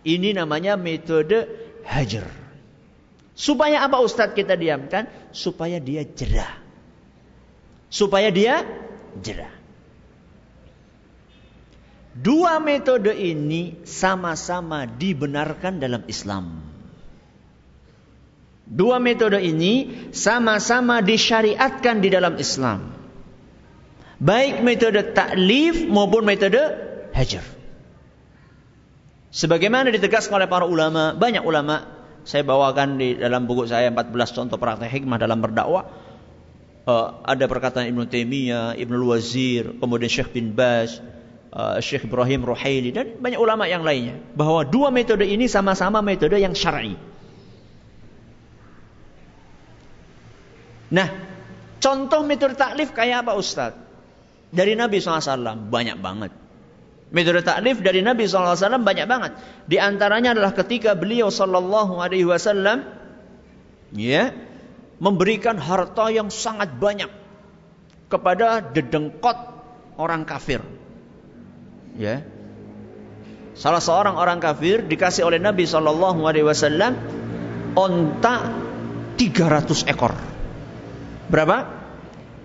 Ini 0.04 0.36
namanya 0.36 0.80
metode 0.80 1.48
hajar. 1.88 2.28
Supaya 3.36 3.88
apa 3.88 4.04
Ustadz 4.04 4.36
kita 4.36 4.60
diamkan? 4.60 5.08
Supaya 5.32 5.80
dia 5.80 6.04
jerah. 6.04 6.60
Supaya 7.88 8.28
dia 8.32 8.68
jerah. 9.24 9.56
Dua 12.20 12.60
metode 12.60 13.16
ini 13.16 13.80
sama-sama 13.88 14.84
dibenarkan 14.84 15.80
dalam 15.80 16.04
Islam. 16.12 16.68
Dua 18.70 19.00
metode 19.00 19.40
ini 19.40 20.12
sama-sama 20.12 21.00
disyariatkan 21.00 22.04
di 22.04 22.10
dalam 22.12 22.36
Islam. 22.38 22.92
Baik 24.20 24.62
metode 24.68 25.16
taklif 25.16 25.88
maupun 25.88 26.28
metode 26.28 26.60
hajar. 27.16 27.59
Sebagaimana 29.30 29.94
ditegaskan 29.94 30.42
oleh 30.42 30.50
para 30.50 30.66
ulama, 30.66 31.14
banyak 31.14 31.46
ulama 31.46 31.86
saya 32.26 32.42
bawakan 32.42 32.98
di 32.98 33.14
dalam 33.18 33.46
buku 33.46 33.70
saya 33.70 33.94
14 33.94 34.10
contoh 34.34 34.58
praktek 34.58 34.90
hikmah 34.90 35.22
dalam 35.22 35.38
berdakwah. 35.40 35.86
Uh, 36.90 37.22
ada 37.22 37.46
perkataan 37.46 37.86
Ibnu 37.94 38.10
Taimiyah, 38.10 38.74
Ibnu 38.74 39.14
Wazir, 39.14 39.78
kemudian 39.78 40.10
Syekh 40.10 40.34
bin 40.34 40.58
Baz, 40.58 40.98
uh, 41.54 41.78
Syekh 41.78 42.10
Ibrahim 42.10 42.42
Ruhaili 42.42 42.90
dan 42.90 43.22
banyak 43.22 43.38
ulama 43.38 43.70
yang 43.70 43.86
lainnya 43.86 44.18
bahwa 44.34 44.66
dua 44.66 44.90
metode 44.90 45.30
ini 45.30 45.46
sama-sama 45.46 46.02
metode 46.02 46.42
yang 46.42 46.58
syar'i. 46.58 46.98
Nah, 50.90 51.10
contoh 51.78 52.26
metode 52.26 52.58
taklif 52.58 52.98
kayak 52.98 53.22
apa 53.22 53.38
Ustaz? 53.38 53.78
Dari 54.50 54.74
Nabi 54.74 54.98
SAW 54.98 55.70
banyak 55.70 56.02
banget. 56.02 56.34
Metode 57.10 57.42
taklif 57.42 57.82
dari 57.82 58.06
Nabi 58.06 58.30
SAW 58.30 58.86
banyak 58.86 59.08
banget. 59.10 59.32
Di 59.66 59.82
antaranya 59.82 60.38
adalah 60.38 60.54
ketika 60.54 60.94
beliau 60.94 61.34
Sallallahu 61.34 61.98
Alaihi 61.98 62.30
Wasallam 62.30 62.86
ya 63.98 64.30
memberikan 65.02 65.58
harta 65.58 66.14
yang 66.14 66.30
sangat 66.30 66.70
banyak 66.78 67.10
kepada 68.14 68.62
dedengkot 68.62 69.38
orang 69.98 70.22
kafir. 70.22 70.62
Ya. 71.98 72.22
Salah 73.58 73.82
seorang 73.82 74.14
orang 74.14 74.38
kafir 74.38 74.86
dikasih 74.86 75.26
oleh 75.26 75.42
Nabi 75.42 75.66
Shallallahu 75.66 76.30
Alaihi 76.30 76.46
Wasallam 76.46 76.94
onta 77.74 78.54
300 79.18 79.90
ekor. 79.90 80.14
Berapa? 81.26 81.58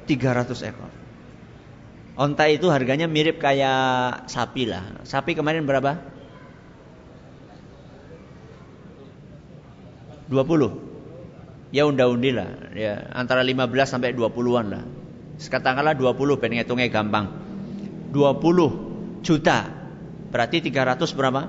300 0.09 0.73
ekor 0.73 0.94
onta 2.15 2.47
itu 2.51 2.71
harganya 2.71 3.11
mirip 3.11 3.43
kayak 3.43 4.27
sapi 4.31 4.71
lah 4.71 4.83
sapi 5.03 5.35
kemarin 5.35 5.67
berapa 5.67 5.99
20 10.31 11.75
ya 11.75 11.85
unda-undi 11.85 12.31
lah 12.31 12.51
ya 12.73 13.11
antara 13.13 13.43
15 13.43 13.71
sampai 13.87 14.15
20-an 14.15 14.67
lah 14.71 14.85
katakanlah 15.37 15.99
20 15.99 16.41
pengen 16.41 16.63
ngitungnya 16.63 16.89
gampang 16.89 17.45
20 18.15 19.27
juta. 19.27 19.67
Berarti 20.31 20.63
300 20.63 21.19
berapa? 21.19 21.43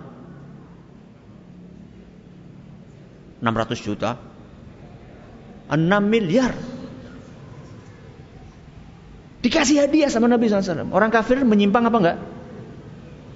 600 3.44 3.86
juta. 3.86 4.18
6 5.70 5.78
miliar. 6.10 6.58
Dikasih 9.46 9.86
hadiah 9.86 10.10
sama 10.10 10.26
Nabi 10.26 10.50
SAW. 10.50 10.90
Orang 10.90 11.14
kafir 11.14 11.38
menyimpang 11.46 11.86
apa 11.86 11.98
enggak? 12.02 12.18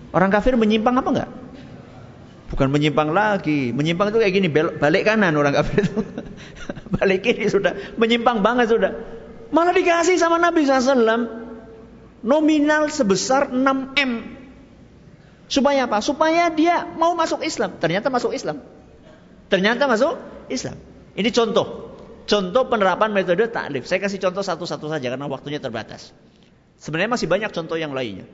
Orang 0.09 0.33
kafir 0.33 0.57
menyimpang 0.57 0.97
apa 0.97 1.09
enggak? 1.13 1.29
Bukan 2.49 2.73
menyimpang 2.73 3.13
lagi. 3.13 3.69
Menyimpang 3.69 4.09
itu 4.09 4.17
kayak 4.17 4.33
gini, 4.33 4.49
balik 4.49 5.05
kanan 5.05 5.37
orang 5.37 5.53
kafir 5.53 5.85
itu. 5.85 6.01
balik 6.97 7.21
kiri 7.21 7.45
sudah. 7.45 7.77
Menyimpang 8.01 8.41
banget 8.41 8.73
sudah. 8.73 8.97
Malah 9.53 9.69
dikasih 9.69 10.17
sama 10.17 10.41
Nabi 10.41 10.65
SAW 10.65 11.29
nominal 12.25 12.89
sebesar 12.89 13.53
6M. 13.53 14.41
Supaya 15.45 15.85
apa? 15.85 16.01
Supaya 16.01 16.49
dia 16.49 16.89
mau 16.97 17.13
masuk 17.13 17.45
Islam. 17.45 17.77
Ternyata 17.77 18.09
masuk 18.09 18.33
Islam. 18.33 18.65
Ternyata 19.49 19.85
masuk 19.85 20.17
Islam. 20.49 20.77
Ini 21.13 21.29
contoh. 21.33 21.88
Contoh 22.29 22.69
penerapan 22.69 23.09
metode 23.09 23.49
taklif. 23.49 23.89
Saya 23.89 23.97
kasih 24.05 24.21
contoh 24.21 24.45
satu-satu 24.45 24.85
saja 24.85 25.09
karena 25.09 25.25
waktunya 25.25 25.57
terbatas. 25.57 26.13
Sebenarnya 26.77 27.17
masih 27.17 27.25
banyak 27.25 27.49
contoh 27.49 27.73
yang 27.73 27.89
lainnya. 27.89 28.29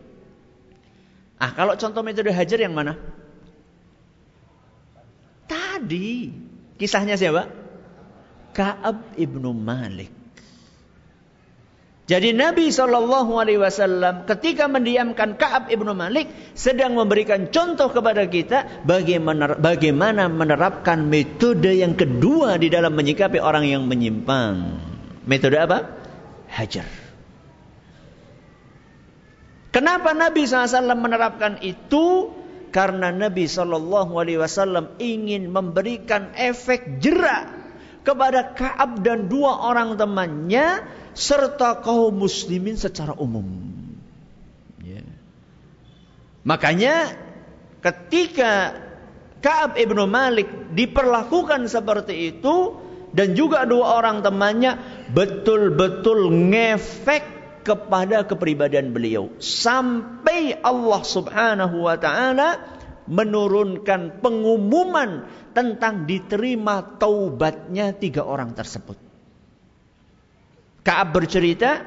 Ah, 1.39 1.55
kalau 1.55 1.79
contoh 1.79 2.03
metode 2.03 2.35
hajar 2.35 2.59
yang 2.59 2.75
mana? 2.75 2.99
Tadi. 5.47 6.27
Kisahnya 6.75 7.15
siapa? 7.15 7.47
Ka'ab 8.51 9.15
ibnu 9.15 9.55
Malik. 9.55 10.24
Jadi 12.05 12.37
Nabi 12.37 12.69
Shallallahu 12.69 13.33
Alaihi 13.33 13.57
Wasallam 13.57 14.29
ketika 14.29 14.69
mendiamkan 14.69 15.41
Kaab 15.41 15.73
ibnu 15.73 15.89
Malik 15.97 16.29
sedang 16.53 16.93
memberikan 16.93 17.49
contoh 17.49 17.89
kepada 17.89 18.29
kita 18.29 18.85
bagaimana 18.85 19.57
bagaimana 19.57 20.29
menerapkan 20.29 21.01
metode 21.09 21.73
yang 21.73 21.97
kedua 21.97 22.61
di 22.61 22.69
dalam 22.69 22.93
menyikapi 22.93 23.41
orang 23.41 23.65
yang 23.65 23.89
menyimpang. 23.89 24.77
Metode 25.25 25.57
apa? 25.57 25.97
Hajar. 26.45 26.85
Kenapa 29.73 30.13
Nabi 30.13 30.45
SAW 30.45 30.85
menerapkan 30.93 31.57
itu? 31.65 32.29
Karena 32.69 33.09
Nabi 33.09 33.49
Wasallam 33.49 34.93
ingin 35.01 35.49
memberikan 35.49 36.37
efek 36.37 37.01
jerak 37.01 37.64
kepada 38.05 38.53
Kaab 38.53 39.01
dan 39.01 39.25
dua 39.25 39.65
orang 39.73 39.97
temannya 39.97 40.85
serta 41.17 41.81
kaum 41.81 42.13
muslimin 42.13 42.77
secara 42.77 43.17
umum. 43.17 43.49
Ya. 44.83 45.01
Makanya 46.45 47.17
ketika 47.81 48.77
Ka'ab 49.41 49.77
ibnu 49.77 50.05
Malik 50.09 50.73
diperlakukan 50.73 51.69
seperti 51.69 52.33
itu 52.33 52.77
dan 53.15 53.37
juga 53.37 53.63
dua 53.63 54.01
orang 54.01 54.25
temannya 54.25 54.77
betul-betul 55.13 56.33
ngefek 56.51 57.23
kepada 57.65 58.25
kepribadian 58.29 58.93
beliau 58.93 59.33
sampai 59.41 60.53
Allah 60.61 61.01
Subhanahu 61.01 61.89
wa 61.89 61.97
taala 61.97 62.74
menurunkan 63.05 64.21
pengumuman 64.21 65.29
tentang 65.53 66.09
diterima 66.09 66.97
taubatnya 66.97 67.93
tiga 67.93 68.25
orang 68.25 68.57
tersebut. 68.57 68.97
Ka'ab 70.85 71.17
bercerita, 71.17 71.81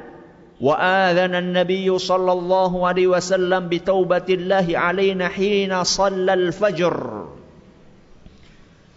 wa 0.59 0.75
adzana 0.79 1.39
an-nabiy 1.39 1.87
sallallahu 1.87 2.83
alaihi 2.83 3.11
wasallam 3.11 3.71
bi 3.71 3.79
taubatillahi 3.79 4.75
alaina 4.75 5.31
hina 5.31 5.87
shallal 5.87 6.51
fajr. 6.51 6.97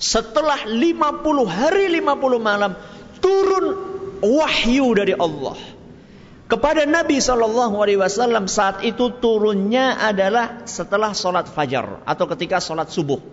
Setelah 0.01 0.65
50 0.65 1.45
hari 1.45 2.01
50 2.01 2.41
malam 2.41 2.73
turun 3.21 3.65
wahyu 4.25 4.97
dari 4.97 5.13
Allah 5.13 5.80
kepada 6.51 6.83
Nabi 6.83 7.23
Shallallahu 7.23 7.79
Alaihi 7.79 7.95
Wasallam 7.95 8.51
saat 8.51 8.83
itu 8.83 9.07
turunnya 9.23 9.95
adalah 9.95 10.67
setelah 10.67 11.15
sholat 11.15 11.47
fajar 11.47 12.03
atau 12.03 12.27
ketika 12.35 12.59
sholat 12.59 12.91
subuh. 12.91 13.23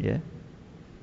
Ya. 0.00 0.24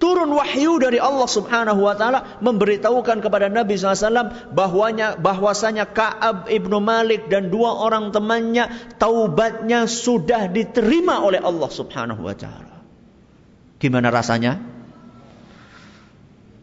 Turun 0.01 0.31
wahyu 0.33 0.81
dari 0.81 0.97
Allah 0.97 1.27
Subhanahu 1.29 1.85
wa 1.85 1.93
taala 1.93 2.39
memberitahukan 2.39 3.19
kepada 3.19 3.51
Nabi 3.51 3.75
SAW 3.75 4.55
bahwanya 4.55 5.19
bahwasanya 5.19 5.91
Ka'ab 5.91 6.47
ibnu 6.47 6.79
Malik 6.79 7.27
dan 7.27 7.51
dua 7.51 7.77
orang 7.77 8.09
temannya 8.15 8.95
taubatnya 8.95 9.91
sudah 9.91 10.47
diterima 10.47 11.19
oleh 11.19 11.43
Allah 11.43 11.69
Subhanahu 11.69 12.25
wa 12.25 12.33
taala. 12.33 12.79
Gimana 13.77 14.07
rasanya? 14.07 14.57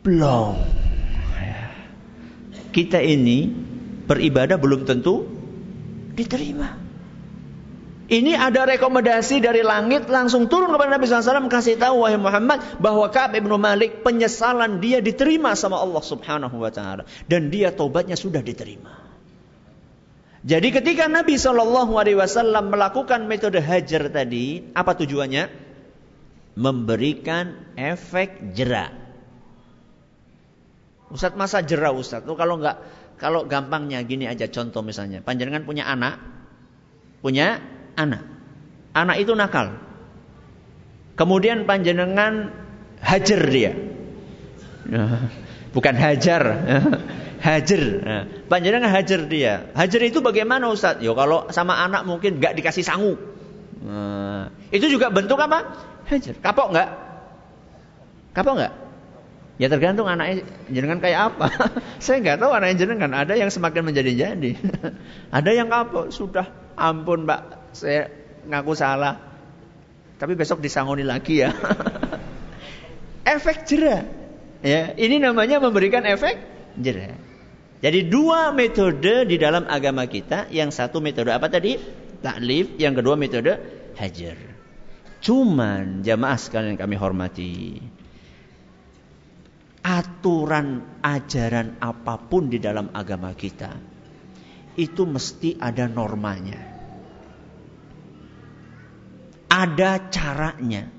Belum. 0.01 0.57
Kita 2.73 3.05
ini 3.05 3.66
beribadah 4.07 4.57
belum 4.57 4.87
tentu 4.87 5.27
diterima. 6.17 6.87
Ini 8.07 8.39
ada 8.39 8.71
rekomendasi 8.71 9.43
dari 9.43 9.67
langit 9.67 10.07
langsung 10.07 10.47
turun 10.47 10.71
kepada 10.71 10.95
Nabi 10.95 11.11
SAW 11.11 11.51
kasih 11.51 11.75
tahu 11.75 12.07
wahai 12.07 12.15
Muhammad 12.15 12.63
bahwa 12.79 13.11
Ka'ab 13.11 13.35
bin 13.35 13.51
Malik 13.59 14.07
penyesalan 14.07 14.79
dia 14.79 15.03
diterima 15.03 15.59
sama 15.59 15.83
Allah 15.83 16.07
Subhanahu 16.07 16.55
wa 16.55 16.71
taala 16.71 17.03
dan 17.27 17.51
dia 17.51 17.75
tobatnya 17.75 18.15
sudah 18.15 18.47
diterima. 18.47 18.95
Jadi 20.47 20.71
ketika 20.71 21.11
Nabi 21.11 21.35
Shallallahu 21.35 21.99
Alaihi 21.99 22.15
Wasallam 22.15 22.71
melakukan 22.71 23.27
metode 23.27 23.59
hajar 23.59 24.07
tadi, 24.15 24.63
apa 24.71 24.95
tujuannya? 24.95 25.51
Memberikan 26.55 27.75
efek 27.75 28.55
jerah. 28.55 28.95
Ustadz 31.11 31.35
masa 31.35 31.67
jerah 31.67 31.91
Ustadz? 31.91 32.31
Tuh 32.31 32.39
kalau 32.39 32.63
nggak 32.63 32.79
kalau 33.17 33.49
gampangnya 33.49 34.05
gini 34.05 34.29
aja 34.29 34.49
contoh 34.53 34.85
misalnya, 34.85 35.25
panjenengan 35.25 35.65
punya 35.65 35.89
anak, 35.89 36.21
punya 37.25 37.61
anak. 37.97 38.23
Anak 38.93 39.17
itu 39.21 39.33
nakal. 39.33 39.77
Kemudian 41.17 41.65
panjenengan 41.65 42.53
hajar 43.01 43.41
dia. 43.49 43.73
Bukan 45.73 45.95
hajar. 45.97 46.43
hajar. 47.41 47.83
Panjenengan 48.49 48.93
hajar 48.93 49.21
dia. 49.25 49.69
Hajar 49.73 50.01
itu 50.05 50.21
bagaimana 50.21 50.69
Ustaz? 50.69 51.01
Yo 51.01 51.17
kalau 51.17 51.49
sama 51.53 51.77
anak 51.81 52.05
mungkin 52.05 52.41
nggak 52.41 52.57
dikasih 52.57 52.85
sangu. 52.85 53.17
Nah, 53.85 54.49
itu 54.73 54.89
juga 54.89 55.13
bentuk 55.13 55.37
apa? 55.41 55.77
Hajar. 56.09 56.37
Kapok 56.41 56.69
nggak? 56.73 56.89
Kapok 58.33 58.55
nggak? 58.61 58.73
Ya 59.57 59.73
tergantung 59.73 60.05
anaknya 60.05 60.45
jenengan 60.69 61.01
kayak 61.01 61.33
apa. 61.33 61.49
Saya 62.05 62.21
nggak 62.21 62.39
tahu 62.45 62.53
anaknya 62.53 62.77
jenengan. 62.85 63.11
Ada 63.17 63.41
yang 63.41 63.49
semakin 63.49 63.89
menjadi-jadi. 63.89 64.53
Ada 65.37 65.51
yang 65.57 65.73
kapok. 65.73 66.13
Sudah 66.13 66.53
ampun 66.77 67.25
mbak 67.25 67.73
saya 67.73 68.13
ngaku 68.45 68.73
salah. 68.77 69.17
Tapi 70.17 70.33
besok 70.37 70.61
disangoni 70.61 71.05
lagi 71.05 71.41
ya. 71.41 71.53
efek 73.37 73.65
jerah. 73.69 74.05
Ya, 74.65 74.97
ini 74.97 75.21
namanya 75.21 75.61
memberikan 75.61 76.05
efek 76.09 76.41
jerah. 76.81 77.17
Jadi 77.85 78.09
dua 78.09 78.57
metode 78.57 79.29
di 79.29 79.37
dalam 79.37 79.69
agama 79.69 80.09
kita, 80.09 80.49
yang 80.49 80.73
satu 80.73 81.05
metode 81.05 81.29
apa 81.29 81.53
tadi? 81.53 81.77
Taklif, 82.25 82.81
yang 82.81 82.97
kedua 82.97 83.21
metode 83.21 83.61
hajar. 84.01 84.41
Cuman 85.21 86.01
jamaah 86.01 86.41
sekalian 86.41 86.81
kami 86.81 86.97
hormati, 86.97 87.77
aturan 89.87 90.99
ajaran 90.99 91.79
apa 91.79 92.19
pun 92.19 92.51
di 92.51 92.59
dalam 92.59 92.91
agama 92.91 93.31
kita 93.39 93.71
itu 94.75 95.07
mesti 95.07 95.55
ada 95.63 95.87
normanya 95.87 96.77
ada 99.57 100.13
caranya, 100.13 100.91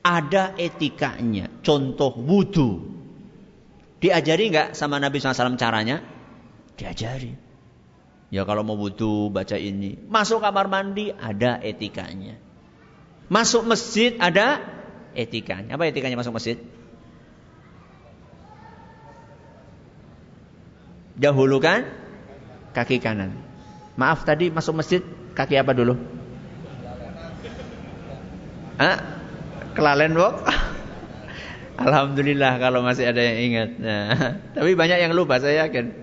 ada 0.00 0.56
etikanya. 0.56 1.52
Contoh 1.60 2.16
wudhu. 2.16 2.88
Diajari 4.02 4.50
nggak 4.50 4.68
sama 4.74 4.98
Nabi 4.98 5.20
SAW 5.20 5.60
caranya? 5.60 6.02
Diajari. 6.74 7.36
Ya 8.32 8.48
kalau 8.48 8.64
mau 8.64 8.80
wudhu 8.80 9.28
baca 9.28 9.60
ini. 9.60 10.00
Masuk 10.08 10.40
kamar 10.40 10.72
mandi 10.72 11.12
ada 11.12 11.60
etikanya. 11.60 12.40
Masuk 13.28 13.68
masjid 13.68 14.16
ada 14.16 14.58
etikanya. 15.12 15.76
Apa 15.76 15.92
etikanya 15.92 16.16
masuk 16.16 16.34
masjid? 16.34 16.56
Dahulukan 21.22 21.86
kaki 22.74 22.98
kanan. 22.98 23.38
Maaf 23.94 24.26
tadi 24.26 24.50
masuk 24.50 24.82
masjid 24.82 24.98
kaki 25.38 25.54
apa 25.54 25.70
dulu? 25.70 25.94
Hah? 28.82 28.98
Kelalen 29.78 30.18
Bok? 30.18 30.42
Alhamdulillah 31.86 32.58
kalau 32.58 32.82
masih 32.82 33.06
ada 33.06 33.22
yang 33.22 33.38
ingat. 33.38 33.70
Nah, 33.78 34.06
tapi 34.58 34.74
banyak 34.74 34.98
yang 34.98 35.14
lupa 35.14 35.38
saya 35.38 35.68
yakin. 35.68 35.94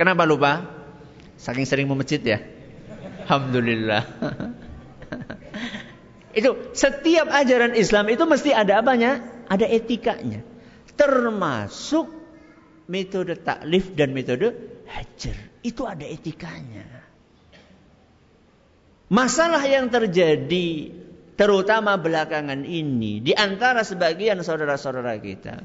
Kenapa 0.00 0.24
lupa? 0.24 0.64
Saking 1.36 1.68
sering 1.68 1.86
memecit 1.90 2.24
ya. 2.24 2.40
Alhamdulillah. 3.28 4.02
itu 6.38 6.50
setiap 6.72 7.28
ajaran 7.28 7.76
Islam 7.76 8.08
itu 8.08 8.24
mesti 8.24 8.56
ada 8.56 8.80
apanya? 8.80 9.20
Ada 9.52 9.68
etikanya. 9.68 10.40
Termasuk 10.96 12.21
metode 12.88 13.38
taklif 13.42 13.94
dan 13.94 14.14
metode 14.16 14.54
hajar. 14.88 15.36
Itu 15.62 15.86
ada 15.86 16.02
etikanya. 16.02 16.86
Masalah 19.12 19.60
yang 19.68 19.92
terjadi 19.92 20.88
terutama 21.36 22.00
belakangan 22.00 22.64
ini 22.64 23.20
di 23.20 23.36
antara 23.36 23.84
sebagian 23.84 24.40
saudara-saudara 24.40 25.14
kita. 25.20 25.56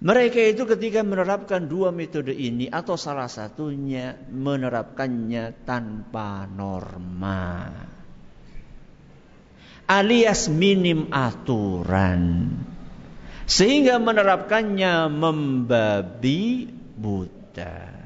Mereka 0.00 0.56
itu 0.56 0.64
ketika 0.64 1.04
menerapkan 1.04 1.68
dua 1.68 1.92
metode 1.92 2.32
ini 2.32 2.72
atau 2.72 2.96
salah 2.96 3.28
satunya 3.28 4.16
menerapkannya 4.32 5.68
tanpa 5.68 6.48
norma. 6.48 7.68
Alias 9.90 10.48
minim 10.48 11.12
aturan. 11.12 12.48
Sehingga 13.50 13.98
menerapkannya 13.98 15.10
membabi 15.10 16.70
buta. 16.94 17.98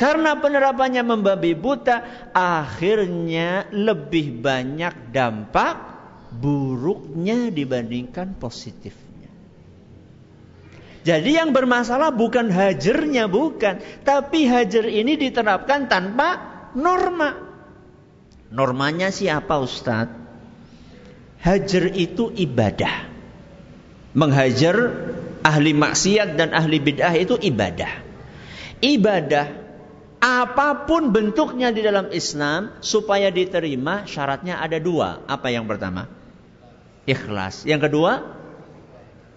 Karena 0.00 0.32
penerapannya 0.40 1.04
membabi 1.04 1.52
buta, 1.52 2.00
akhirnya 2.32 3.68
lebih 3.68 4.40
banyak 4.40 5.12
dampak 5.12 5.76
buruknya 6.32 7.52
dibandingkan 7.52 8.32
positifnya. 8.40 9.28
Jadi 11.04 11.36
yang 11.36 11.52
bermasalah 11.52 12.08
bukan 12.08 12.48
hajarnya 12.48 13.28
bukan, 13.28 13.84
tapi 14.08 14.48
hajar 14.48 14.88
ini 14.88 15.20
diterapkan 15.20 15.84
tanpa 15.84 16.28
norma. 16.72 17.36
Normanya 18.48 19.12
siapa 19.12 19.60
Ustadz? 19.60 20.16
Hajar 21.44 21.92
itu 21.92 22.32
ibadah. 22.32 23.09
Menghajar 24.10 24.76
ahli 25.46 25.72
maksiat 25.72 26.34
dan 26.34 26.50
ahli 26.52 26.82
bid'ah 26.82 27.14
itu 27.14 27.38
ibadah. 27.38 28.02
Ibadah 28.80 29.46
Apa 30.20 30.84
pun 30.84 31.16
bentuknya 31.16 31.72
di 31.72 31.80
dalam 31.80 32.12
Islam 32.12 32.76
supaya 32.84 33.32
diterima 33.32 34.04
syaratnya 34.04 34.60
ada 34.60 34.76
dua. 34.76 35.24
Apa 35.24 35.48
yang 35.48 35.64
pertama? 35.64 36.12
Ikhlas. 37.08 37.64
Yang 37.64 37.88
kedua, 37.88 38.20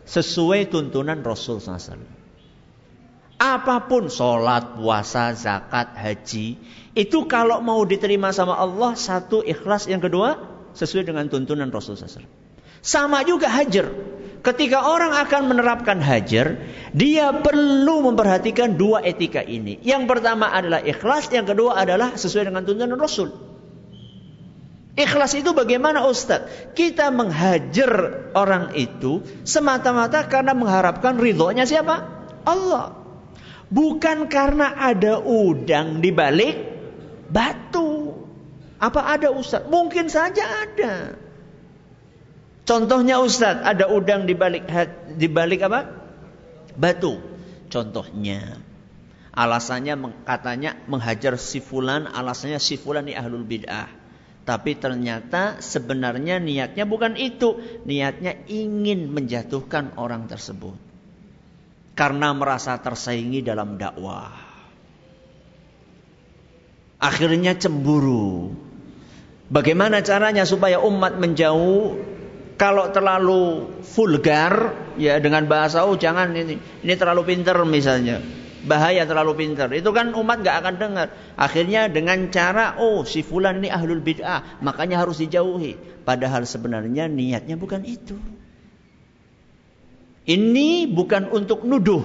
sesuai 0.03 0.67
tuntunan 0.67 1.23
Rasul 1.23 1.63
SAW. 1.63 2.03
Apa 3.39 3.87
pun 3.87 4.11
sholat, 4.11 4.75
puasa, 4.75 5.31
zakat, 5.31 5.95
haji, 5.95 6.59
itu 6.95 7.17
kalau 7.31 7.63
mau 7.63 7.79
diterima 7.87 8.35
sama 8.35 8.59
Allah 8.59 8.95
satu 8.99 9.39
ikhlas, 9.39 9.87
yang 9.87 10.03
kedua 10.03 10.35
sesuai 10.75 11.07
dengan 11.07 11.31
tuntunan 11.31 11.71
Rasul 11.71 11.95
SAW. 11.95 12.27
Sama 12.83 13.23
juga 13.23 13.47
hajar. 13.47 13.87
Ketika 14.43 14.83
orang 14.83 15.15
akan 15.15 15.55
menerapkan 15.55 16.03
hajar, 16.03 16.59
dia 16.91 17.31
perlu 17.31 18.11
memperhatikan 18.11 18.75
dua 18.75 18.99
etika 18.99 19.39
ini. 19.39 19.79
Yang 19.79 20.03
pertama 20.03 20.51
adalah 20.51 20.83
ikhlas, 20.83 21.31
yang 21.31 21.47
kedua 21.47 21.79
adalah 21.79 22.19
sesuai 22.19 22.51
dengan 22.51 22.67
tuntunan 22.67 22.99
Rasul. 22.99 23.31
Ikhlas 24.99 25.33
itu 25.39 25.55
bagaimana 25.55 26.03
Ustadz? 26.03 26.75
Kita 26.75 27.07
menghajar 27.09 27.91
orang 28.35 28.75
itu 28.75 29.23
semata-mata 29.47 30.27
karena 30.27 30.51
mengharapkan 30.51 31.15
ridhonya 31.15 31.63
siapa? 31.63 32.03
Allah. 32.43 32.99
Bukan 33.71 34.27
karena 34.27 34.75
ada 34.75 35.23
udang 35.23 36.03
di 36.03 36.11
balik 36.11 36.59
batu. 37.31 38.11
Apa 38.75 39.07
ada 39.07 39.31
Ustadz? 39.31 39.71
Mungkin 39.71 40.11
saja 40.11 40.67
ada. 40.67 41.22
Contohnya 42.63 43.19
Ustaz, 43.19 43.59
ada 43.59 43.91
udang 43.91 44.23
di 44.23 44.31
balik 44.35 44.63
di 45.19 45.27
balik 45.27 45.67
apa? 45.67 45.83
Batu. 46.79 47.19
Contohnya. 47.67 48.59
Alasannya 49.33 49.97
katanya 50.23 50.77
menghajar 50.85 51.35
si 51.41 51.59
fulan, 51.59 52.05
alasannya 52.05 52.61
si 52.61 52.77
fulan 52.79 53.09
ini 53.09 53.17
ahlul 53.17 53.43
bid'ah. 53.43 53.89
Tapi 54.43 54.75
ternyata 54.75 55.59
sebenarnya 55.59 56.39
niatnya 56.39 56.83
bukan 56.87 57.19
itu. 57.19 57.59
Niatnya 57.83 58.47
ingin 58.47 59.11
menjatuhkan 59.11 59.95
orang 59.99 60.27
tersebut. 60.29 60.75
Karena 61.95 62.31
merasa 62.31 62.79
tersaingi 62.79 63.43
dalam 63.43 63.75
dakwah. 63.75 64.31
Akhirnya 66.99 67.55
cemburu. 67.59 68.55
Bagaimana 69.51 69.99
caranya 69.99 70.47
supaya 70.47 70.79
umat 70.79 71.19
menjauh 71.19 72.12
kalau 72.57 72.89
terlalu 72.93 73.73
vulgar 73.81 74.75
ya 74.99 75.17
dengan 75.17 75.45
bahasa 75.49 75.83
oh 75.83 75.97
jangan 75.97 76.31
ini 76.33 76.57
ini 76.57 76.93
terlalu 76.95 77.33
pinter 77.33 77.57
misalnya 77.65 78.21
bahaya 78.63 79.03
terlalu 79.03 79.35
pintar. 79.43 79.69
Itu 79.75 79.91
kan 79.91 80.15
umat 80.15 80.41
gak 80.41 80.63
akan 80.63 80.75
dengar. 80.79 81.07
Akhirnya 81.35 81.91
dengan 81.91 82.31
cara, 82.31 82.79
oh 82.79 83.03
si 83.03 83.21
fulan 83.21 83.59
ini 83.59 83.69
ahlul 83.69 83.99
bid'ah, 83.99 84.63
makanya 84.63 85.03
harus 85.03 85.19
dijauhi. 85.19 85.75
Padahal 86.07 86.47
sebenarnya 86.47 87.11
niatnya 87.11 87.59
bukan 87.59 87.83
itu. 87.83 88.15
Ini 90.23 90.87
bukan 90.87 91.35
untuk 91.35 91.67
nuduh, 91.67 92.03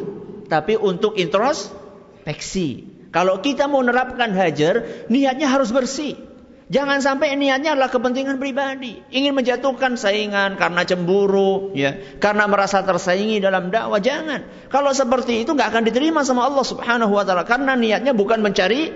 tapi 0.50 0.74
untuk 0.74 1.14
introspeksi. 1.14 2.98
Kalau 3.14 3.40
kita 3.40 3.70
mau 3.70 3.80
menerapkan 3.80 4.34
hajar, 4.34 5.06
niatnya 5.06 5.46
harus 5.48 5.70
bersih. 5.70 6.27
Jangan 6.68 7.00
sampai 7.00 7.32
niatnya 7.32 7.72
adalah 7.72 7.88
kepentingan 7.88 8.36
pribadi, 8.36 9.00
ingin 9.08 9.32
menjatuhkan 9.32 9.96
saingan 9.96 10.60
karena 10.60 10.84
cemburu, 10.84 11.72
ya, 11.72 11.96
karena 12.20 12.44
merasa 12.44 12.84
tersaingi 12.84 13.40
dalam 13.40 13.72
dakwah. 13.72 13.96
Jangan. 13.96 14.68
Kalau 14.68 14.92
seperti 14.92 15.48
itu 15.48 15.56
nggak 15.56 15.72
akan 15.72 15.82
diterima 15.88 16.28
sama 16.28 16.44
Allah 16.44 16.68
Subhanahu 16.68 17.16
wa 17.16 17.24
taala 17.24 17.48
karena 17.48 17.72
niatnya 17.72 18.12
bukan 18.12 18.44
mencari 18.44 18.92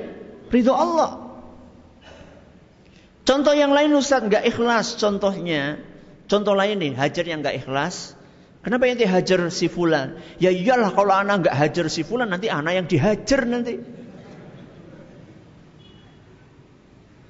ridho 0.52 0.76
Allah. 0.76 1.32
Contoh 3.24 3.56
yang 3.56 3.72
lain 3.72 3.96
Ustaz 3.96 4.20
nggak 4.20 4.52
ikhlas 4.52 5.00
contohnya. 5.00 5.80
Contoh 6.28 6.52
lain 6.52 6.76
nih, 6.76 6.92
hajar 6.92 7.24
yang 7.24 7.40
nggak 7.40 7.64
ikhlas. 7.64 8.12
Kenapa 8.60 8.84
ente 8.84 9.08
hajar 9.08 9.48
si 9.48 9.72
fulan? 9.72 10.20
Ya 10.36 10.52
iyalah 10.52 10.92
kalau 10.92 11.16
anak 11.16 11.48
nggak 11.48 11.56
hajar 11.56 11.86
si 11.88 12.04
fulan 12.04 12.28
nanti 12.28 12.52
anak 12.52 12.72
yang 12.76 12.86
dihajar 12.86 13.48
nanti. 13.48 14.01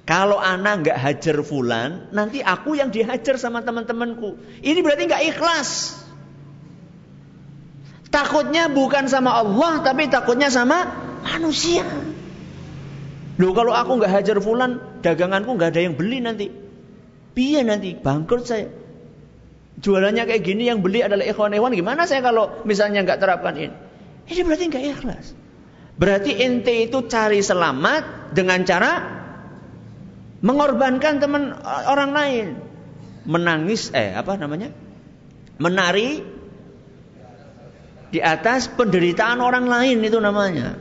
Kalau 0.03 0.35
anak 0.35 0.83
nggak 0.83 0.97
hajar 0.99 1.39
fulan, 1.47 2.11
nanti 2.11 2.43
aku 2.43 2.75
yang 2.75 2.91
dihajar 2.91 3.39
sama 3.39 3.63
teman-temanku. 3.63 4.35
Ini 4.59 4.83
berarti 4.83 5.07
nggak 5.07 5.23
ikhlas. 5.31 5.69
Takutnya 8.11 8.67
bukan 8.67 9.07
sama 9.07 9.39
Allah, 9.39 9.79
tapi 9.79 10.11
takutnya 10.11 10.51
sama 10.51 10.91
manusia. 11.23 11.87
Loh 13.39 13.55
kalau 13.55 13.71
aku 13.71 14.03
nggak 14.03 14.11
hajar 14.11 14.37
fulan, 14.43 14.77
daganganku 14.99 15.55
nggak 15.55 15.71
ada 15.71 15.81
yang 15.87 15.95
beli 15.95 16.19
nanti. 16.19 16.51
Piye 17.33 17.63
nanti 17.63 17.95
bangkrut 17.95 18.43
saya. 18.43 18.67
Jualannya 19.79 20.27
kayak 20.29 20.43
gini 20.45 20.69
yang 20.69 20.83
beli 20.83 21.01
adalah 21.01 21.25
ikhwan-ikhwan. 21.25 21.73
Gimana 21.73 22.05
saya 22.05 22.21
kalau 22.21 22.61
misalnya 22.67 23.07
nggak 23.07 23.23
terapkan 23.23 23.55
ini? 23.55 23.73
Ini 24.27 24.41
berarti 24.45 24.63
nggak 24.67 24.85
ikhlas. 24.99 25.25
Berarti 25.95 26.31
ente 26.43 26.75
itu 26.85 27.07
cari 27.07 27.39
selamat 27.41 28.35
dengan 28.35 28.61
cara 28.67 29.22
mengorbankan 30.43 31.23
teman 31.23 31.55
orang 31.63 32.11
lain, 32.11 32.47
menangis 33.23 33.89
eh 33.95 34.11
apa 34.11 34.35
namanya? 34.35 34.75
menari 35.61 36.25
di 38.13 38.19
atas 38.21 38.69
penderitaan 38.69 39.41
orang 39.41 39.65
lain 39.65 40.03
itu 40.05 40.17
namanya. 40.21 40.77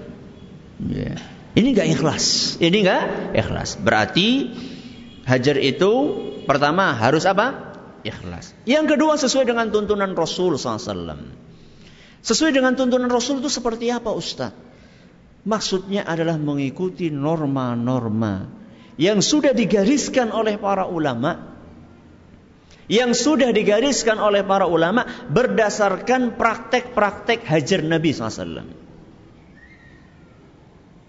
Yeah. 0.83 1.21
Ini 1.53 1.77
nggak 1.77 1.89
ikhlas. 2.01 2.57
Ini 2.61 2.77
nggak 2.85 3.03
ikhlas. 3.37 3.77
Berarti 3.81 4.53
hajar 5.29 5.57
itu 5.61 5.93
pertama 6.49 6.97
harus 6.97 7.29
apa? 7.29 7.77
Ikhlas. 8.03 8.57
Yang 8.65 8.97
kedua 8.97 9.15
sesuai 9.21 9.49
dengan 9.49 9.69
tuntunan 9.69 10.13
Rasul 10.17 10.57
SAW. 10.57 10.89
Sesuai 12.23 12.53
dengan 12.55 12.75
tuntunan 12.75 13.11
Rasul 13.13 13.45
itu 13.45 13.53
seperti 13.53 13.93
apa 13.93 14.11
Ustaz? 14.13 14.55
Maksudnya 15.43 16.07
adalah 16.07 16.39
mengikuti 16.39 17.11
norma-norma 17.11 18.62
yang 19.01 19.25
sudah 19.25 19.57
digariskan 19.57 20.33
oleh 20.33 20.61
para 20.61 20.89
ulama 20.89 21.53
yang 22.91 23.15
sudah 23.15 23.55
digariskan 23.55 24.19
oleh 24.19 24.43
para 24.43 24.67
ulama 24.67 25.07
berdasarkan 25.31 26.37
praktek-praktek 26.37 27.47
hajar 27.47 27.81
Nabi 27.87 28.11
SAW. 28.11 28.69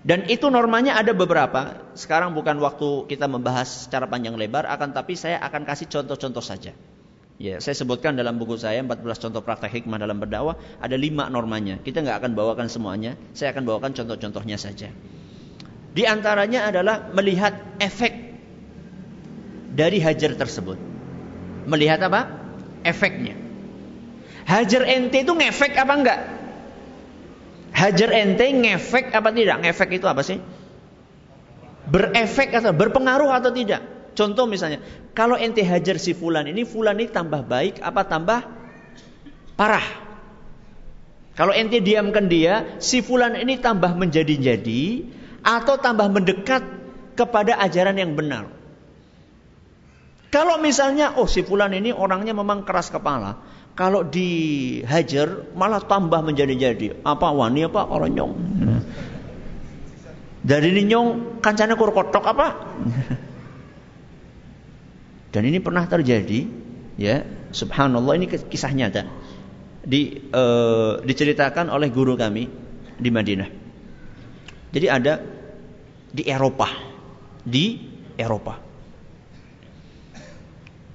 Dan 0.04 0.28
itu 0.28 0.52
normanya 0.52 1.00
ada 1.00 1.15
beberapa. 1.15 1.80
Sekarang 1.96 2.36
bukan 2.36 2.60
waktu 2.60 3.08
kita 3.08 3.28
membahas 3.32 3.88
secara 3.88 4.08
panjang 4.08 4.36
lebar, 4.36 4.67
akan 4.67 4.91
tapi 4.91 5.15
saya 5.15 5.39
akan 5.39 5.63
kasih 5.63 5.88
contoh-contoh 5.88 6.43
saja. 6.43 6.76
Ya, 7.41 7.58
saya 7.63 7.74
sebutkan 7.74 8.13
dalam 8.13 8.38
buku 8.38 8.60
saya 8.60 8.84
14 8.86 9.04
contoh 9.17 9.41
praktek 9.41 9.74
hikmah 9.82 9.98
dalam 9.98 10.19
berdakwah 10.22 10.60
ada 10.80 10.93
lima 11.00 11.32
normanya. 11.32 11.80
Kita 11.82 12.04
nggak 12.04 12.19
akan 12.19 12.32
bawakan 12.36 12.67
semuanya, 12.67 13.15
saya 13.32 13.56
akan 13.56 13.63
bawakan 13.63 13.91
contoh-contohnya 13.96 14.60
saja. 14.60 14.91
Di 15.93 16.10
antaranya 16.10 16.73
adalah 16.73 17.13
melihat 17.13 17.77
efek 17.77 18.13
dari 19.73 20.01
hajar 20.01 20.34
tersebut. 20.34 20.77
Melihat 21.69 22.01
apa? 22.10 22.21
Efeknya. 22.82 23.38
Hajar 24.43 24.84
ente 24.89 25.23
itu 25.23 25.32
ngefek 25.32 25.77
apa 25.77 25.93
enggak? 25.93 26.19
Hajar 27.77 28.10
ente 28.10 28.45
ngefek 28.49 29.13
apa 29.13 29.29
tidak? 29.29 29.58
Ngefek 29.63 29.89
itu 29.93 30.06
apa 30.10 30.21
sih? 30.25 30.41
Berefek 31.88 32.51
atau 32.58 32.73
berpengaruh 32.73 33.29
atau 33.29 33.53
tidak? 33.53 33.82
Contoh 34.13 34.45
misalnya, 34.45 34.82
kalau 35.17 35.38
ente 35.38 35.65
hajar 35.65 35.97
si 35.97 36.13
fulan 36.13 36.45
ini, 36.45 36.65
fulan 36.65 36.97
ini 37.01 37.10
tambah 37.10 37.45
baik 37.45 37.82
apa 37.82 38.01
tambah 38.06 38.39
parah? 39.58 39.88
Kalau 41.34 41.49
ente 41.49 41.82
diamkan 41.82 42.29
dia, 42.29 42.77
si 42.77 43.01
fulan 43.01 43.34
ini 43.34 43.58
tambah 43.58 43.97
menjadi-jadi 43.97 44.84
atau 45.43 45.75
tambah 45.75 46.08
mendekat 46.08 46.63
kepada 47.13 47.60
ajaran 47.60 47.99
yang 47.99 48.15
benar. 48.15 48.49
Kalau 50.34 50.58
misalnya, 50.58 51.13
oh 51.13 51.29
si 51.29 51.45
fulan 51.45 51.77
ini 51.77 51.93
orangnya 51.93 52.34
memang 52.34 52.65
keras 52.65 52.89
kepala. 52.89 53.38
Kalau 53.77 54.01
dihajar 54.01 55.53
malah 55.53 55.86
tambah 55.86 56.25
menjadi-jadi. 56.25 57.06
Apa 57.06 57.29
wani 57.29 57.69
apa 57.69 57.86
orang 57.86 58.12
nyong. 58.17 58.34
Dari 60.41 60.67
ini 60.73 60.89
nyong 60.89 61.38
kancana 61.38 61.77
kur 61.77 61.93
kotok 61.93 62.25
apa? 62.25 62.47
Dan 65.34 65.49
ini 65.49 65.58
pernah 65.62 65.86
terjadi, 65.86 66.45
ya. 66.97 67.25
Subhanallah 67.53 68.13
ini 68.17 68.25
kisah 68.29 68.73
nyata. 68.73 69.06
Di, 69.86 70.29
uh, 70.34 71.01
diceritakan 71.01 71.69
oleh 71.69 71.93
guru 71.93 72.17
kami 72.17 72.49
di 72.97 73.10
Madinah. 73.10 73.62
Jadi 74.74 74.88
ada 74.90 75.22
di 76.10 76.26
Eropa, 76.26 76.66
di 77.46 77.78
Eropa. 78.18 78.58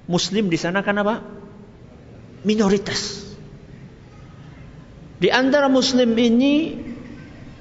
Muslim 0.09 0.51
di 0.51 0.57
sana 0.59 0.83
kan 0.83 0.99
apa? 0.99 1.23
Minoritas. 2.43 3.31
Di 5.19 5.31
antara 5.31 5.71
Muslim 5.71 6.11
ini 6.15 6.75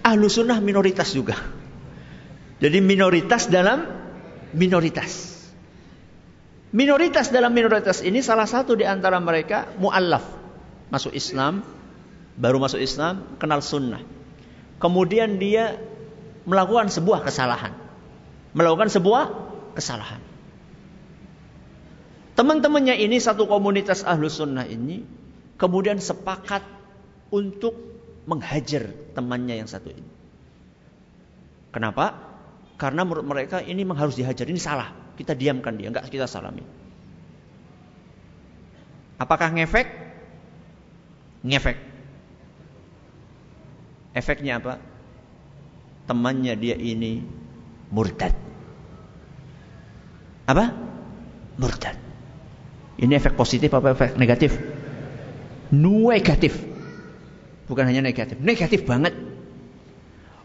ahlu 0.02 0.26
sunnah 0.26 0.58
minoritas 0.58 1.14
juga. 1.14 1.38
Jadi 2.58 2.78
minoritas 2.82 3.46
dalam 3.46 3.86
minoritas. 4.54 5.38
Minoritas 6.74 7.30
dalam 7.30 7.54
minoritas 7.54 8.02
ini 8.02 8.20
salah 8.20 8.46
satu 8.46 8.74
di 8.74 8.82
antara 8.82 9.22
mereka 9.22 9.70
mu'allaf. 9.78 10.24
Masuk 10.88 11.14
Islam, 11.14 11.62
baru 12.34 12.58
masuk 12.58 12.80
Islam, 12.80 13.38
kenal 13.38 13.60
sunnah. 13.60 14.00
Kemudian 14.78 15.36
dia 15.36 15.76
melakukan 16.48 16.88
sebuah 16.88 17.28
kesalahan. 17.28 17.76
Melakukan 18.56 18.88
sebuah 18.88 19.24
kesalahan. 19.76 20.24
Teman-temannya 22.32 22.96
ini 22.96 23.20
satu 23.20 23.44
komunitas 23.44 24.06
ahlu 24.06 24.32
sunnah 24.32 24.64
ini 24.64 25.04
kemudian 25.60 26.00
sepakat 26.00 26.64
untuk 27.28 27.76
menghajar 28.24 28.88
temannya 29.12 29.60
yang 29.60 29.68
satu 29.68 29.92
ini. 29.92 30.08
Kenapa? 31.68 32.16
Karena 32.80 33.04
menurut 33.04 33.26
mereka 33.26 33.60
ini 33.60 33.84
memang 33.84 34.00
harus 34.00 34.16
dihajar, 34.16 34.48
ini 34.48 34.56
salah. 34.56 34.94
Kita 35.18 35.34
diamkan 35.34 35.76
dia, 35.76 35.90
enggak 35.90 36.08
kita 36.08 36.30
salami. 36.30 36.62
Apakah 39.18 39.50
ngefek? 39.50 39.88
Ngefek. 41.42 41.76
Efeknya 44.14 44.62
apa? 44.62 44.78
Temannya 46.08 46.56
dia 46.56 46.74
ini 46.74 47.20
murtad. 47.92 48.32
Apa? 50.48 50.72
Murtad. 51.60 51.96
Ini 52.98 53.12
efek 53.14 53.36
positif 53.36 53.68
apa 53.76 53.92
efek 53.92 54.16
negatif? 54.16 54.56
Negatif. 55.70 56.56
Bukan 57.68 57.84
hanya 57.84 58.00
negatif, 58.00 58.40
negatif 58.40 58.88
banget. 58.88 59.12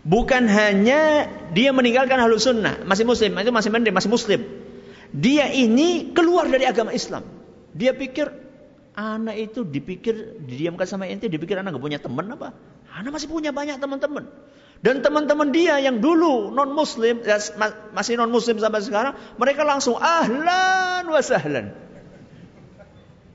Bukan 0.03 0.51
hanya 0.51 1.31
dia 1.55 1.71
meninggalkan 1.71 2.19
halus 2.19 2.43
sunnah, 2.43 2.83
masih 2.83 3.07
muslim, 3.07 3.39
itu 3.39 3.55
masih 3.55 3.71
mending, 3.71 3.95
masih 3.95 4.11
muslim. 4.11 4.43
Dia 5.15 5.47
ini 5.47 6.11
keluar 6.11 6.51
dari 6.51 6.67
agama 6.67 6.91
Islam. 6.91 7.23
Dia 7.71 7.95
pikir 7.95 8.27
anak 8.99 9.39
itu 9.39 9.63
dipikir 9.63 10.43
didiamkan 10.43 10.83
sama 10.83 11.07
ente, 11.07 11.31
dipikir 11.31 11.55
anak 11.55 11.79
gak 11.79 11.83
punya 11.87 11.99
teman 12.03 12.27
apa? 12.35 12.51
Anak 12.91 13.15
masih 13.15 13.31
punya 13.31 13.55
banyak 13.55 13.79
teman-teman. 13.79 14.27
Dan 14.83 14.99
teman-teman 14.99 15.47
dia 15.55 15.79
yang 15.79 16.03
dulu 16.03 16.51
non 16.51 16.75
muslim 16.75 17.23
ya, 17.23 17.39
masih 17.95 18.19
non 18.19 18.27
muslim 18.27 18.59
sampai 18.59 18.83
sekarang, 18.83 19.15
mereka 19.39 19.63
langsung 19.63 19.95
ahlan 19.95 21.07
wa 21.07 21.23
sahlan. 21.23 21.71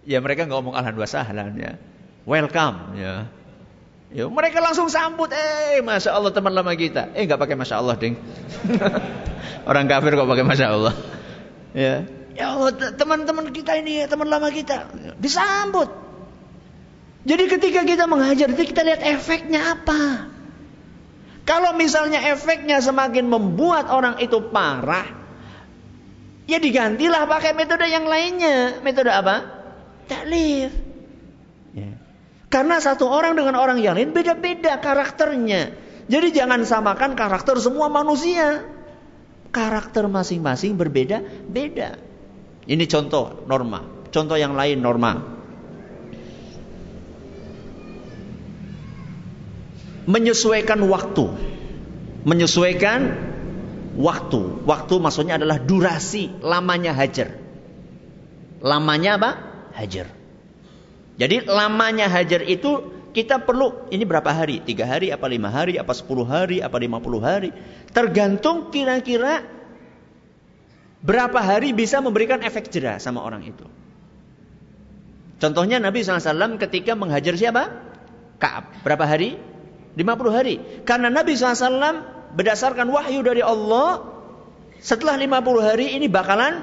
Ya 0.05 0.21
mereka 0.21 0.45
nggak 0.45 0.61
ngomong 0.61 0.77
ahlan 0.77 1.01
wa 1.01 1.09
sahlan 1.09 1.57
ya. 1.57 1.81
Welcome 2.29 3.01
ya. 3.01 3.33
Ya, 4.09 4.25
mereka 4.25 4.65
langsung 4.65 4.89
sambut, 4.89 5.29
eh, 5.37 5.85
masya 5.85 6.17
Allah 6.17 6.33
teman 6.33 6.53
lama 6.57 6.73
kita. 6.73 7.13
Eh, 7.13 7.29
nggak 7.29 7.37
pakai 7.45 7.61
masya 7.61 7.77
Allah, 7.77 7.93
ding. 7.93 8.17
Orang 9.69 9.85
kafir 9.85 10.17
kok 10.17 10.25
pakai 10.25 10.49
masya 10.49 10.73
Allah. 10.73 10.97
Ya, 11.77 12.09
ya 12.33 12.57
Allah, 12.57 12.73
teman-teman 12.73 13.53
kita 13.53 13.77
ini, 13.77 14.01
ya, 14.01 14.07
teman 14.09 14.33
lama 14.33 14.49
kita, 14.49 14.89
disambut. 15.21 15.93
Jadi 17.29 17.45
ketika 17.53 17.85
kita 17.85 18.09
mengajar, 18.09 18.49
kita 18.49 18.81
lihat 18.81 19.05
efeknya 19.05 19.77
apa. 19.77 20.33
Kalau 21.49 21.73
misalnya 21.73 22.21
efeknya 22.29 22.77
semakin 22.85 23.25
membuat 23.25 23.89
orang 23.89 24.21
itu 24.21 24.37
parah, 24.53 25.09
ya 26.45 26.61
digantilah 26.61 27.25
pakai 27.25 27.57
metode 27.57 27.89
yang 27.89 28.05
lainnya. 28.05 28.85
Metode 28.85 29.09
apa? 29.09 29.49
Taklif. 30.05 30.69
Ya. 31.73 31.97
Karena 32.53 32.77
satu 32.85 33.09
orang 33.09 33.33
dengan 33.33 33.57
orang 33.57 33.81
yang 33.81 33.97
lain 33.97 34.13
beda-beda 34.13 34.77
karakternya. 34.77 35.73
Jadi 36.05 36.37
jangan 36.37 36.69
samakan 36.69 37.17
karakter 37.17 37.57
semua 37.57 37.89
manusia. 37.89 38.69
Karakter 39.49 40.05
masing-masing 40.05 40.77
berbeda-beda. 40.77 41.97
Ini 42.69 42.85
contoh 42.85 43.49
norma. 43.49 44.09
Contoh 44.13 44.37
yang 44.37 44.53
lain 44.53 44.85
norma. 44.85 45.38
Menyesuaikan 50.09 50.81
waktu. 50.89 51.29
Menyesuaikan 52.25 53.01
waktu. 54.01 54.41
Waktu 54.65 54.95
maksudnya 54.97 55.37
adalah 55.37 55.61
durasi 55.61 56.33
lamanya 56.41 56.97
hajar. 56.97 57.37
Lamanya 58.65 59.21
apa? 59.21 59.31
Hajar. 59.77 60.09
Jadi 61.21 61.45
lamanya 61.45 62.09
hajar 62.09 62.41
itu 62.47 62.95
kita 63.13 63.43
perlu 63.43 63.91
ini 63.91 64.07
berapa 64.07 64.31
hari? 64.31 64.63
Tiga 64.63 64.87
hari, 64.87 65.11
apa 65.11 65.27
lima 65.27 65.51
hari, 65.51 65.77
apa 65.77 65.91
sepuluh 65.91 66.25
hari, 66.25 66.63
apa 66.63 66.79
lima 66.79 67.03
puluh 67.03 67.19
hari. 67.19 67.51
Tergantung 67.91 68.71
kira-kira 68.71 69.43
berapa 71.03 71.39
hari 71.39 71.75
bisa 71.75 71.99
memberikan 71.99 72.41
efek 72.43 72.71
jerah 72.71 73.03
sama 73.03 73.23
orang 73.23 73.45
itu. 73.45 73.67
Contohnya 75.39 75.79
Nabi 75.79 76.03
SAW 76.03 76.59
ketika 76.59 76.99
menghajar 76.99 77.35
siapa? 77.39 77.71
Kaab. 78.43 78.83
Berapa 78.83 79.07
hari? 79.07 79.39
50 79.97 80.37
hari. 80.37 80.61
Karena 80.85 81.09
Nabi 81.09 81.39
SAW 81.39 82.35
berdasarkan 82.35 82.89
wahyu 82.93 83.25
dari 83.25 83.41
Allah 83.41 84.05
setelah 84.79 85.17
50 85.17 85.65
hari 85.65 85.97
ini 85.97 86.07
bakalan 86.07 86.63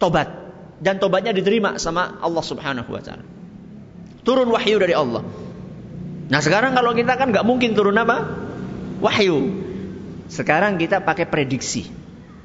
tobat 0.00 0.28
dan 0.80 0.96
tobatnya 0.96 1.36
diterima 1.36 1.76
sama 1.76 2.18
Allah 2.24 2.44
Subhanahu 2.44 2.90
wa 2.90 3.02
taala. 3.04 3.24
Turun 4.24 4.48
wahyu 4.52 4.80
dari 4.80 4.96
Allah. 4.96 5.24
Nah, 6.30 6.40
sekarang 6.40 6.76
kalau 6.76 6.94
kita 6.94 7.18
kan 7.18 7.32
nggak 7.32 7.44
mungkin 7.44 7.74
turun 7.74 7.96
apa? 7.98 8.22
Wahyu. 9.00 9.68
Sekarang 10.30 10.78
kita 10.78 11.02
pakai 11.02 11.26
prediksi. 11.26 11.88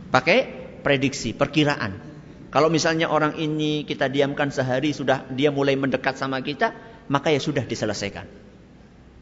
Pakai 0.09 0.47
prediksi, 0.81 1.35
perkiraan. 1.35 2.01
Kalau 2.49 2.71
misalnya 2.71 3.11
orang 3.11 3.35
ini 3.35 3.83
kita 3.83 4.07
diamkan 4.07 4.47
sehari 4.49 4.95
sudah 4.95 5.27
dia 5.35 5.51
mulai 5.51 5.75
mendekat 5.75 6.15
sama 6.15 6.39
kita, 6.39 6.71
maka 7.11 7.29
ya 7.29 7.39
sudah 7.43 7.67
diselesaikan. 7.67 8.44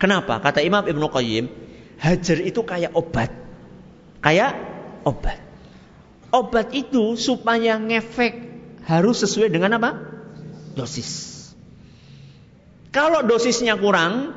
Kenapa? 0.04 0.44
Kata 0.44 0.60
Imam 0.60 0.84
Ibnu 0.84 1.08
Qayyim, 1.08 1.48
hajar 1.96 2.44
itu 2.44 2.60
kayak 2.68 2.92
obat. 2.92 3.32
Kayak 4.20 4.52
obat. 5.08 5.40
Obat 6.28 6.76
itu 6.76 7.16
supaya 7.16 7.80
ngefek 7.80 8.36
harus 8.84 9.24
sesuai 9.24 9.48
dengan 9.48 9.80
apa? 9.80 9.96
Dosis. 10.76 11.32
Kalau 12.92 13.24
dosisnya 13.24 13.80
kurang, 13.80 14.36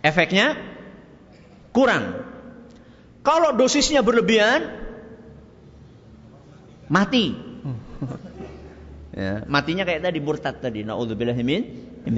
efeknya 0.00 0.56
kurang. 1.76 2.16
Kalau 3.20 3.52
dosisnya 3.60 4.00
berlebihan, 4.00 4.72
mati. 6.88 7.36
ya, 9.20 9.44
matinya 9.44 9.84
kayak 9.84 10.00
tadi 10.00 10.18
murtad 10.24 10.64
tadi. 10.64 10.80
Nauzubillah 10.80 11.36
min 11.44 11.60
min 12.08 12.16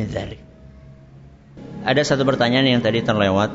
Ada 1.85 2.03
satu 2.03 2.25
pertanyaan 2.25 2.65
yang 2.65 2.81
tadi 2.81 3.05
terlewat 3.05 3.53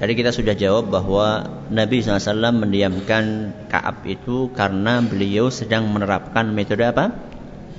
Tadi 0.00 0.16
kita 0.16 0.32
sudah 0.32 0.56
jawab 0.56 0.88
bahwa 0.88 1.44
Nabi 1.68 2.00
SAW 2.00 2.56
mendiamkan 2.56 3.52
Kaab 3.68 4.08
itu 4.08 4.48
karena 4.56 5.04
beliau 5.04 5.52
sedang 5.52 5.92
menerapkan 5.92 6.56
metode 6.56 6.88
apa? 6.88 7.12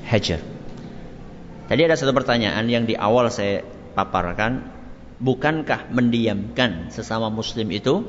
Hajar. 0.05 0.37
Tadi 1.65 1.81
ada 1.81 1.97
satu 1.97 2.13
pertanyaan 2.13 2.69
yang 2.69 2.85
di 2.85 2.93
awal 2.93 3.33
saya 3.33 3.65
paparkan. 3.97 4.69
Bukankah 5.17 5.89
mendiamkan 5.89 6.93
sesama 6.93 7.33
muslim 7.33 7.73
itu 7.73 8.05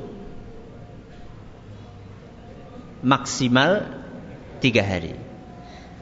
maksimal 3.01 3.89
tiga 4.61 4.85
hari? 4.85 5.17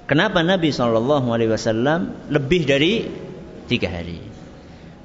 Kenapa 0.04 0.44
Nabi 0.44 0.76
SAW 0.76 2.28
lebih 2.28 2.62
dari 2.68 3.08
tiga 3.72 3.88
hari? 3.88 4.31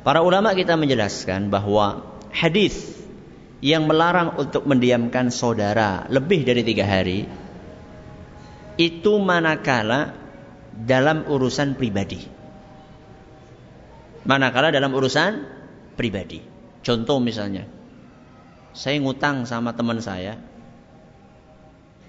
Para 0.06 0.22
ulama 0.22 0.54
kita 0.54 0.78
menjelaskan 0.78 1.50
bahwa 1.50 2.06
hadis 2.30 2.94
yang 3.58 3.90
melarang 3.90 4.38
untuk 4.38 4.62
mendiamkan 4.62 5.34
saudara 5.34 6.06
lebih 6.06 6.46
dari 6.46 6.62
tiga 6.62 6.86
hari 6.86 7.26
itu 8.78 9.12
manakala 9.18 10.14
dalam 10.78 11.26
urusan 11.26 11.74
pribadi. 11.74 12.22
Manakala 14.22 14.70
dalam 14.70 14.94
urusan 14.94 15.42
pribadi. 15.98 16.38
Contoh 16.86 17.18
misalnya, 17.18 17.66
saya 18.78 19.02
ngutang 19.02 19.42
sama 19.42 19.74
teman 19.74 19.98
saya. 19.98 20.38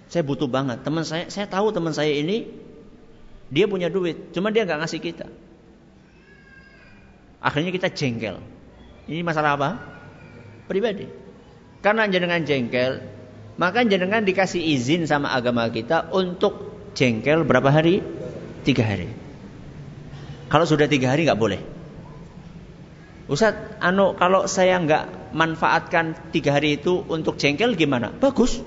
Saya 0.05 0.21
butuh 0.21 0.45
banget. 0.45 0.85
Teman 0.85 1.01
saya, 1.01 1.33
saya 1.33 1.49
tahu 1.49 1.73
teman 1.73 1.97
saya 1.97 2.13
ini 2.13 2.45
dia 3.49 3.65
punya 3.65 3.89
duit, 3.89 4.29
cuma 4.37 4.53
dia 4.53 4.69
nggak 4.69 4.85
ngasih 4.85 5.01
kita. 5.01 5.46
Akhirnya 7.37 7.69
kita 7.69 7.93
jengkel. 7.93 8.41
Ini 9.07 9.21
masalah 9.21 9.55
apa? 9.55 9.69
Pribadi. 10.67 11.07
Karena 11.79 12.09
jenengan 12.09 12.41
jengkel, 12.43 12.99
maka 13.55 13.85
jenengan 13.85 14.25
dikasih 14.25 14.59
izin 14.59 15.05
sama 15.05 15.31
agama 15.31 15.69
kita 15.69 16.09
untuk 16.11 16.75
jengkel 16.97 17.45
berapa 17.45 17.69
hari? 17.69 18.01
Tiga 18.65 18.83
hari. 18.83 19.07
Kalau 20.49 20.65
sudah 20.67 20.89
tiga 20.89 21.13
hari 21.13 21.23
nggak 21.29 21.39
boleh. 21.39 21.61
Ustaz, 23.27 23.55
anu 23.83 24.15
kalau 24.15 24.47
saya 24.47 24.79
nggak 24.79 25.35
manfaatkan 25.35 26.15
tiga 26.31 26.55
hari 26.55 26.79
itu 26.79 27.03
untuk 27.07 27.35
jengkel 27.35 27.75
gimana? 27.75 28.11
Bagus. 28.11 28.59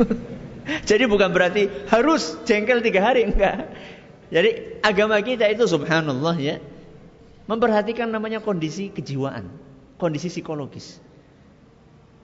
Jadi 0.88 1.04
bukan 1.08 1.30
berarti 1.32 1.68
harus 1.88 2.40
jengkel 2.48 2.80
tiga 2.80 3.04
hari 3.04 3.28
enggak. 3.28 3.68
Jadi 4.30 4.80
agama 4.80 5.20
kita 5.20 5.50
itu 5.50 5.66
subhanallah 5.66 6.36
ya 6.38 6.62
memperhatikan 7.50 8.06
namanya 8.06 8.38
kondisi 8.38 8.94
kejiwaan, 8.94 9.50
kondisi 9.98 10.30
psikologis. 10.30 11.02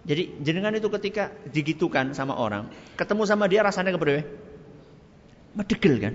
Jadi 0.07 0.39
jenengan 0.39 0.71
itu 0.71 0.87
ketika 0.87 1.35
digitukan 1.51 2.15
sama 2.15 2.39
orang, 2.39 2.71
ketemu 2.95 3.27
sama 3.27 3.51
dia 3.51 3.67
rasanya 3.67 3.91
keberapa? 3.91 4.23
Medegel 5.59 5.99
kan? 5.99 6.15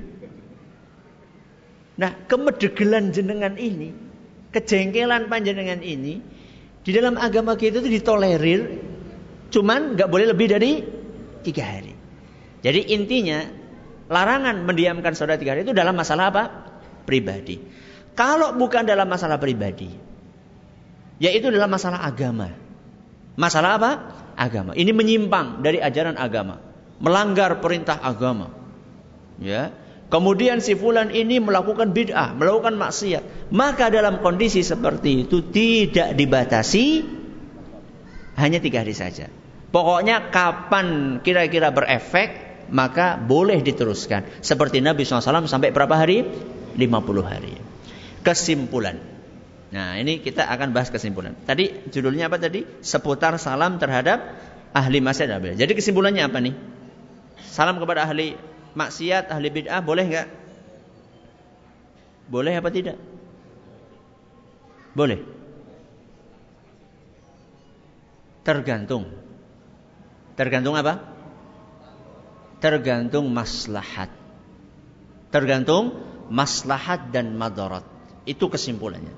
Nah, 1.99 2.15
kemedegelan 2.23 3.11
jenengan 3.11 3.59
ini, 3.59 3.91
kejengkelan 4.55 5.27
panjenengan 5.27 5.83
ini, 5.83 6.23
di 6.87 6.91
dalam 6.95 7.19
agama 7.19 7.59
kita 7.59 7.83
itu 7.83 7.91
ditolerir, 7.91 8.79
cuman 9.51 9.99
nggak 9.99 10.07
boleh 10.07 10.31
lebih 10.31 10.47
dari 10.55 10.71
tiga 11.43 11.67
hari. 11.67 11.91
Jadi 12.63 12.95
intinya, 12.95 13.43
larangan 14.07 14.63
mendiamkan 14.63 15.11
saudara 15.19 15.35
tiga 15.35 15.51
hari 15.51 15.67
itu 15.67 15.75
dalam 15.75 15.99
masalah 15.99 16.31
apa? 16.31 16.43
Pribadi. 17.03 17.59
Kalau 18.13 18.55
bukan 18.59 18.83
dalam 18.83 19.07
masalah 19.07 19.39
pribadi, 19.39 19.89
yaitu 21.21 21.47
dalam 21.53 21.69
masalah 21.71 22.01
agama. 22.03 22.51
Masalah 23.39 23.71
apa? 23.79 23.91
Agama. 24.35 24.71
Ini 24.75 24.91
menyimpang 24.91 25.63
dari 25.63 25.79
ajaran 25.79 26.19
agama, 26.19 26.59
melanggar 26.99 27.61
perintah 27.63 28.01
agama. 28.01 28.51
Ya. 29.39 29.71
Kemudian 30.11 30.59
si 30.59 30.75
fulan 30.75 31.15
ini 31.15 31.39
melakukan 31.39 31.95
bid'ah, 31.95 32.35
melakukan 32.35 32.75
maksiat. 32.75 33.47
Maka 33.55 33.87
dalam 33.87 34.19
kondisi 34.19 34.59
seperti 34.59 35.23
itu 35.23 35.39
tidak 35.39 36.19
dibatasi 36.19 37.07
hanya 38.35 38.59
tiga 38.59 38.83
hari 38.83 38.91
saja. 38.91 39.31
Pokoknya 39.71 40.27
kapan 40.35 41.19
kira-kira 41.23 41.71
berefek 41.71 42.51
maka 42.75 43.15
boleh 43.15 43.63
diteruskan. 43.63 44.27
Seperti 44.43 44.83
Nabi 44.83 45.07
SAW 45.07 45.47
sampai 45.47 45.71
berapa 45.71 45.95
hari? 45.95 46.27
50 46.75 47.23
hari. 47.23 47.70
Kesimpulan. 48.21 48.97
Nah 49.71 49.95
ini 49.97 50.19
kita 50.19 50.45
akan 50.45 50.75
bahas 50.75 50.91
kesimpulan. 50.91 51.33
Tadi 51.47 51.89
judulnya 51.89 52.27
apa 52.27 52.37
tadi? 52.37 52.67
Seputar 52.83 53.39
salam 53.39 53.79
terhadap 53.79 54.19
ahli 54.75 54.99
maksiat. 54.99 55.55
Jadi 55.55 55.71
kesimpulannya 55.71 56.27
apa 56.27 56.37
nih? 56.43 56.55
Salam 57.51 57.79
kepada 57.79 58.03
ahli 58.07 58.35
maksiat, 58.75 59.31
ahli 59.31 59.47
bid'ah 59.51 59.79
boleh 59.83 60.03
nggak? 60.07 60.27
Boleh 62.31 62.53
apa 62.55 62.69
tidak? 62.71 62.95
Boleh. 64.95 65.19
Tergantung. 68.43 69.07
Tergantung 70.35 70.75
apa? 70.75 70.99
Tergantung 72.59 73.31
maslahat. 73.31 74.11
Tergantung 75.31 75.95
maslahat 76.31 77.11
dan 77.11 77.35
madarat. 77.35 78.00
Itu 78.25 78.47
kesimpulannya. 78.47 79.13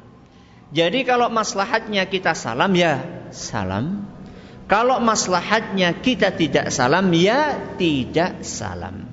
Jadi 0.74 1.06
kalau 1.06 1.30
maslahatnya 1.30 2.10
kita 2.10 2.34
salam 2.34 2.74
ya 2.74 3.04
salam. 3.30 4.10
Kalau 4.66 4.98
maslahatnya 5.04 6.02
kita 6.02 6.34
tidak 6.34 6.74
salam 6.74 7.14
ya 7.14 7.60
tidak 7.78 8.42
salam. 8.42 9.06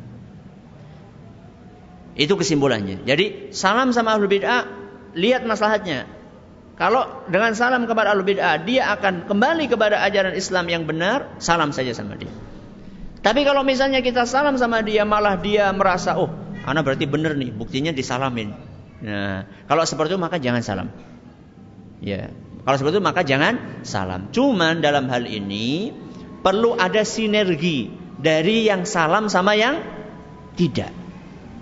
Itu 2.16 2.38
kesimpulannya. 2.38 3.04
Jadi 3.04 3.52
salam 3.52 3.92
sama 3.92 4.16
ahlul 4.16 4.30
bid'ah 4.30 4.64
lihat 5.14 5.44
maslahatnya. 5.44 6.06
Kalau 6.80 7.28
dengan 7.28 7.52
salam 7.52 7.84
kepada 7.84 8.16
al 8.16 8.24
bid'ah 8.24 8.64
dia 8.64 8.88
akan 8.96 9.28
kembali 9.28 9.68
kepada 9.68 10.00
ajaran 10.00 10.32
Islam 10.32 10.64
yang 10.64 10.88
benar, 10.88 11.36
salam 11.36 11.76
saja 11.76 11.92
sama 11.92 12.16
dia. 12.16 12.32
Tapi 13.20 13.44
kalau 13.44 13.60
misalnya 13.60 14.00
kita 14.00 14.24
salam 14.24 14.56
sama 14.56 14.80
dia 14.80 15.04
malah 15.04 15.36
dia 15.36 15.68
merasa, 15.76 16.16
"Oh, 16.16 16.32
anak 16.64 16.88
berarti 16.88 17.04
benar 17.04 17.36
nih, 17.36 17.52
buktinya 17.52 17.92
disalamin." 17.92 18.69
Nah, 19.00 19.48
kalau 19.64 19.82
seperti 19.88 20.16
itu 20.16 20.20
maka 20.20 20.36
jangan 20.36 20.60
salam. 20.60 20.88
Ya. 22.04 22.32
Kalau 22.60 22.76
seperti 22.76 23.00
itu 23.00 23.04
maka 23.04 23.22
jangan 23.24 23.84
salam. 23.84 24.28
Cuman 24.32 24.84
dalam 24.84 25.08
hal 25.08 25.24
ini 25.24 25.92
perlu 26.44 26.76
ada 26.76 27.04
sinergi 27.04 27.88
dari 28.20 28.68
yang 28.68 28.84
salam 28.84 29.32
sama 29.32 29.56
yang 29.56 29.80
tidak. 30.56 30.92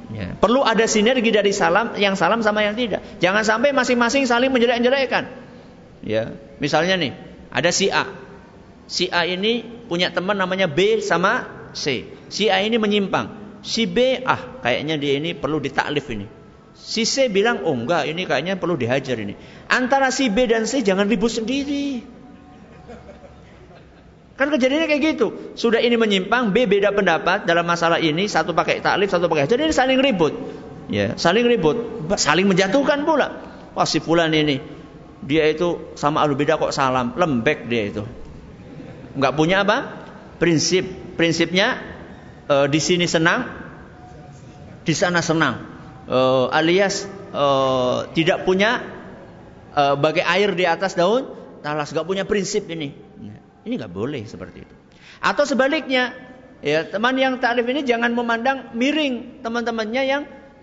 Ya. 0.08 0.34
Perlu 0.34 0.64
ada 0.64 0.88
sinergi 0.88 1.30
dari 1.30 1.52
salam 1.54 1.94
yang 1.94 2.18
salam 2.18 2.42
sama 2.42 2.64
yang 2.64 2.74
tidak. 2.74 3.04
Jangan 3.22 3.44
sampai 3.44 3.70
masing-masing 3.76 4.24
saling 4.26 4.50
menjelek-jelekkan. 4.50 5.28
Ya, 6.02 6.38
misalnya 6.62 6.94
nih, 6.96 7.12
ada 7.52 7.70
si 7.74 7.92
A. 7.92 8.08
Si 8.88 9.12
A 9.12 9.28
ini 9.28 9.60
punya 9.86 10.08
teman 10.08 10.40
namanya 10.40 10.64
B 10.64 11.04
sama 11.04 11.44
C. 11.76 12.08
Si 12.32 12.48
A 12.48 12.64
ini 12.64 12.80
menyimpang. 12.80 13.60
Si 13.60 13.84
B, 13.84 14.24
ah 14.24 14.62
kayaknya 14.64 14.96
dia 14.96 15.20
ini 15.20 15.36
perlu 15.36 15.60
ditaklif 15.60 16.08
ini. 16.08 16.37
Si 16.78 17.02
C 17.02 17.26
bilang, 17.26 17.66
oh 17.66 17.74
enggak, 17.74 18.06
ini 18.06 18.22
kayaknya 18.24 18.54
perlu 18.54 18.78
dihajar 18.78 19.18
ini. 19.18 19.34
Antara 19.66 20.14
si 20.14 20.30
B 20.30 20.46
dan 20.46 20.64
C 20.64 20.80
jangan 20.86 21.10
ribut 21.10 21.34
sendiri. 21.34 22.00
Kan 24.38 24.54
kejadiannya 24.54 24.86
kayak 24.86 25.02
gitu. 25.18 25.58
Sudah 25.58 25.82
ini 25.82 25.98
menyimpang, 25.98 26.54
B 26.54 26.70
beda 26.70 26.94
pendapat 26.94 27.42
dalam 27.42 27.66
masalah 27.66 27.98
ini, 27.98 28.30
satu 28.30 28.54
pakai 28.54 28.78
taklif, 28.78 29.10
satu 29.10 29.26
pakai 29.26 29.50
jadi 29.50 29.66
ini 29.66 29.74
saling 29.74 29.98
ribut. 29.98 30.32
Ya, 30.88 31.18
saling 31.18 31.44
ribut, 31.44 32.08
saling 32.16 32.46
menjatuhkan 32.46 33.02
pula. 33.02 33.28
Wah, 33.74 33.84
si 33.84 33.98
fulan 33.98 34.32
ini 34.32 34.78
dia 35.22 35.50
itu 35.50 35.92
sama 35.98 36.22
ahlu 36.22 36.38
beda 36.38 36.56
kok 36.56 36.70
salam, 36.70 37.18
lembek 37.18 37.66
dia 37.66 37.90
itu. 37.90 38.06
Enggak 39.18 39.34
punya 39.34 39.66
apa? 39.66 40.06
Prinsip. 40.38 40.86
Prinsipnya 41.18 41.82
e, 42.46 42.70
di 42.70 42.78
sini 42.78 43.10
senang, 43.10 43.42
di 44.86 44.94
sana 44.94 45.18
senang. 45.18 45.77
E, 46.08 46.18
alias 46.48 47.04
e, 47.30 47.44
tidak 48.16 48.48
punya 48.48 48.80
e, 49.76 49.82
bagai 50.00 50.24
air 50.24 50.56
di 50.56 50.64
atas 50.64 50.96
daun 50.96 51.36
talas, 51.60 51.92
enggak 51.92 52.06
punya 52.08 52.24
prinsip 52.24 52.64
ini. 52.72 52.96
Ini 53.68 53.74
nggak 53.76 53.92
boleh 53.92 54.24
seperti 54.24 54.64
itu. 54.64 54.74
Atau 55.20 55.44
sebaliknya, 55.44 56.14
ya 56.64 56.88
teman 56.88 57.12
yang 57.20 57.36
taklif 57.42 57.66
ini 57.68 57.84
jangan 57.84 58.14
memandang 58.16 58.72
miring 58.72 59.44
teman-temannya 59.44 60.02
yang 60.08 60.22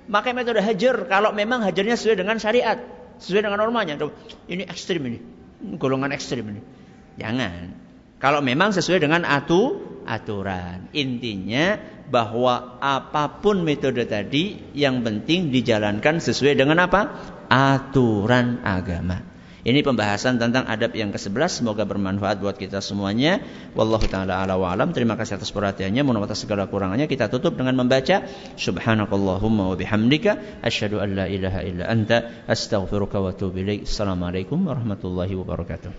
pakai 0.10 0.32
metode 0.34 0.64
hajar 0.64 1.06
kalau 1.06 1.30
memang 1.36 1.62
hajarnya 1.62 2.00
sesuai 2.00 2.18
dengan 2.18 2.42
syariat, 2.42 2.82
sesuai 3.22 3.46
dengan 3.46 3.62
normanya. 3.62 4.00
Ini 4.50 4.66
ekstrim 4.66 5.06
ini, 5.06 5.20
golongan 5.78 6.16
ekstrim 6.16 6.50
ini. 6.50 6.62
Jangan. 7.22 7.86
Kalau 8.18 8.40
memang 8.42 8.74
sesuai 8.74 9.04
dengan 9.04 9.28
atu 9.28 9.78
aturan. 10.08 10.90
Intinya 10.96 11.78
bahwa 12.10 12.78
apa 12.82 13.42
pun 13.42 13.66
metode 13.66 14.06
tadi 14.06 14.62
yang 14.78 15.02
penting 15.02 15.50
dijalankan 15.50 16.22
sesuai 16.22 16.58
dengan 16.58 16.86
apa? 16.86 17.02
Aturan 17.50 18.62
agama. 18.66 19.36
Ini 19.66 19.82
pembahasan 19.82 20.38
tentang 20.38 20.70
adab 20.70 20.94
yang 20.94 21.10
ke-11. 21.10 21.66
Semoga 21.66 21.90
bermanfaat 21.90 22.38
buat 22.38 22.54
kita 22.54 22.86
semuanya. 22.86 23.42
Wallahu 23.74 24.06
taala 24.06 24.46
ala 24.46 24.62
wa 24.62 24.70
alam. 24.70 24.94
Terima 24.94 25.18
kasih 25.18 25.42
atas 25.42 25.50
perhatiannya. 25.50 26.06
Mohon 26.06 26.30
atas 26.30 26.46
segala 26.46 26.70
kurangannya. 26.70 27.10
Kita 27.10 27.34
tutup 27.34 27.58
dengan 27.58 27.74
membaca 27.74 28.30
Subhanakallahumma 28.62 29.74
wa 29.74 29.74
bihamdika 29.74 30.62
asyhadu 30.62 31.02
an 31.02 31.18
la 31.18 31.26
ilaha 31.26 31.66
illa 31.66 31.90
anta 31.90 32.46
astaghfiruka 32.46 33.18
wa 33.18 33.34
atubu. 33.34 33.58
Assalamualaikum 33.82 34.70
warahmatullahi 34.70 35.34
wabarakatuh. 35.34 35.98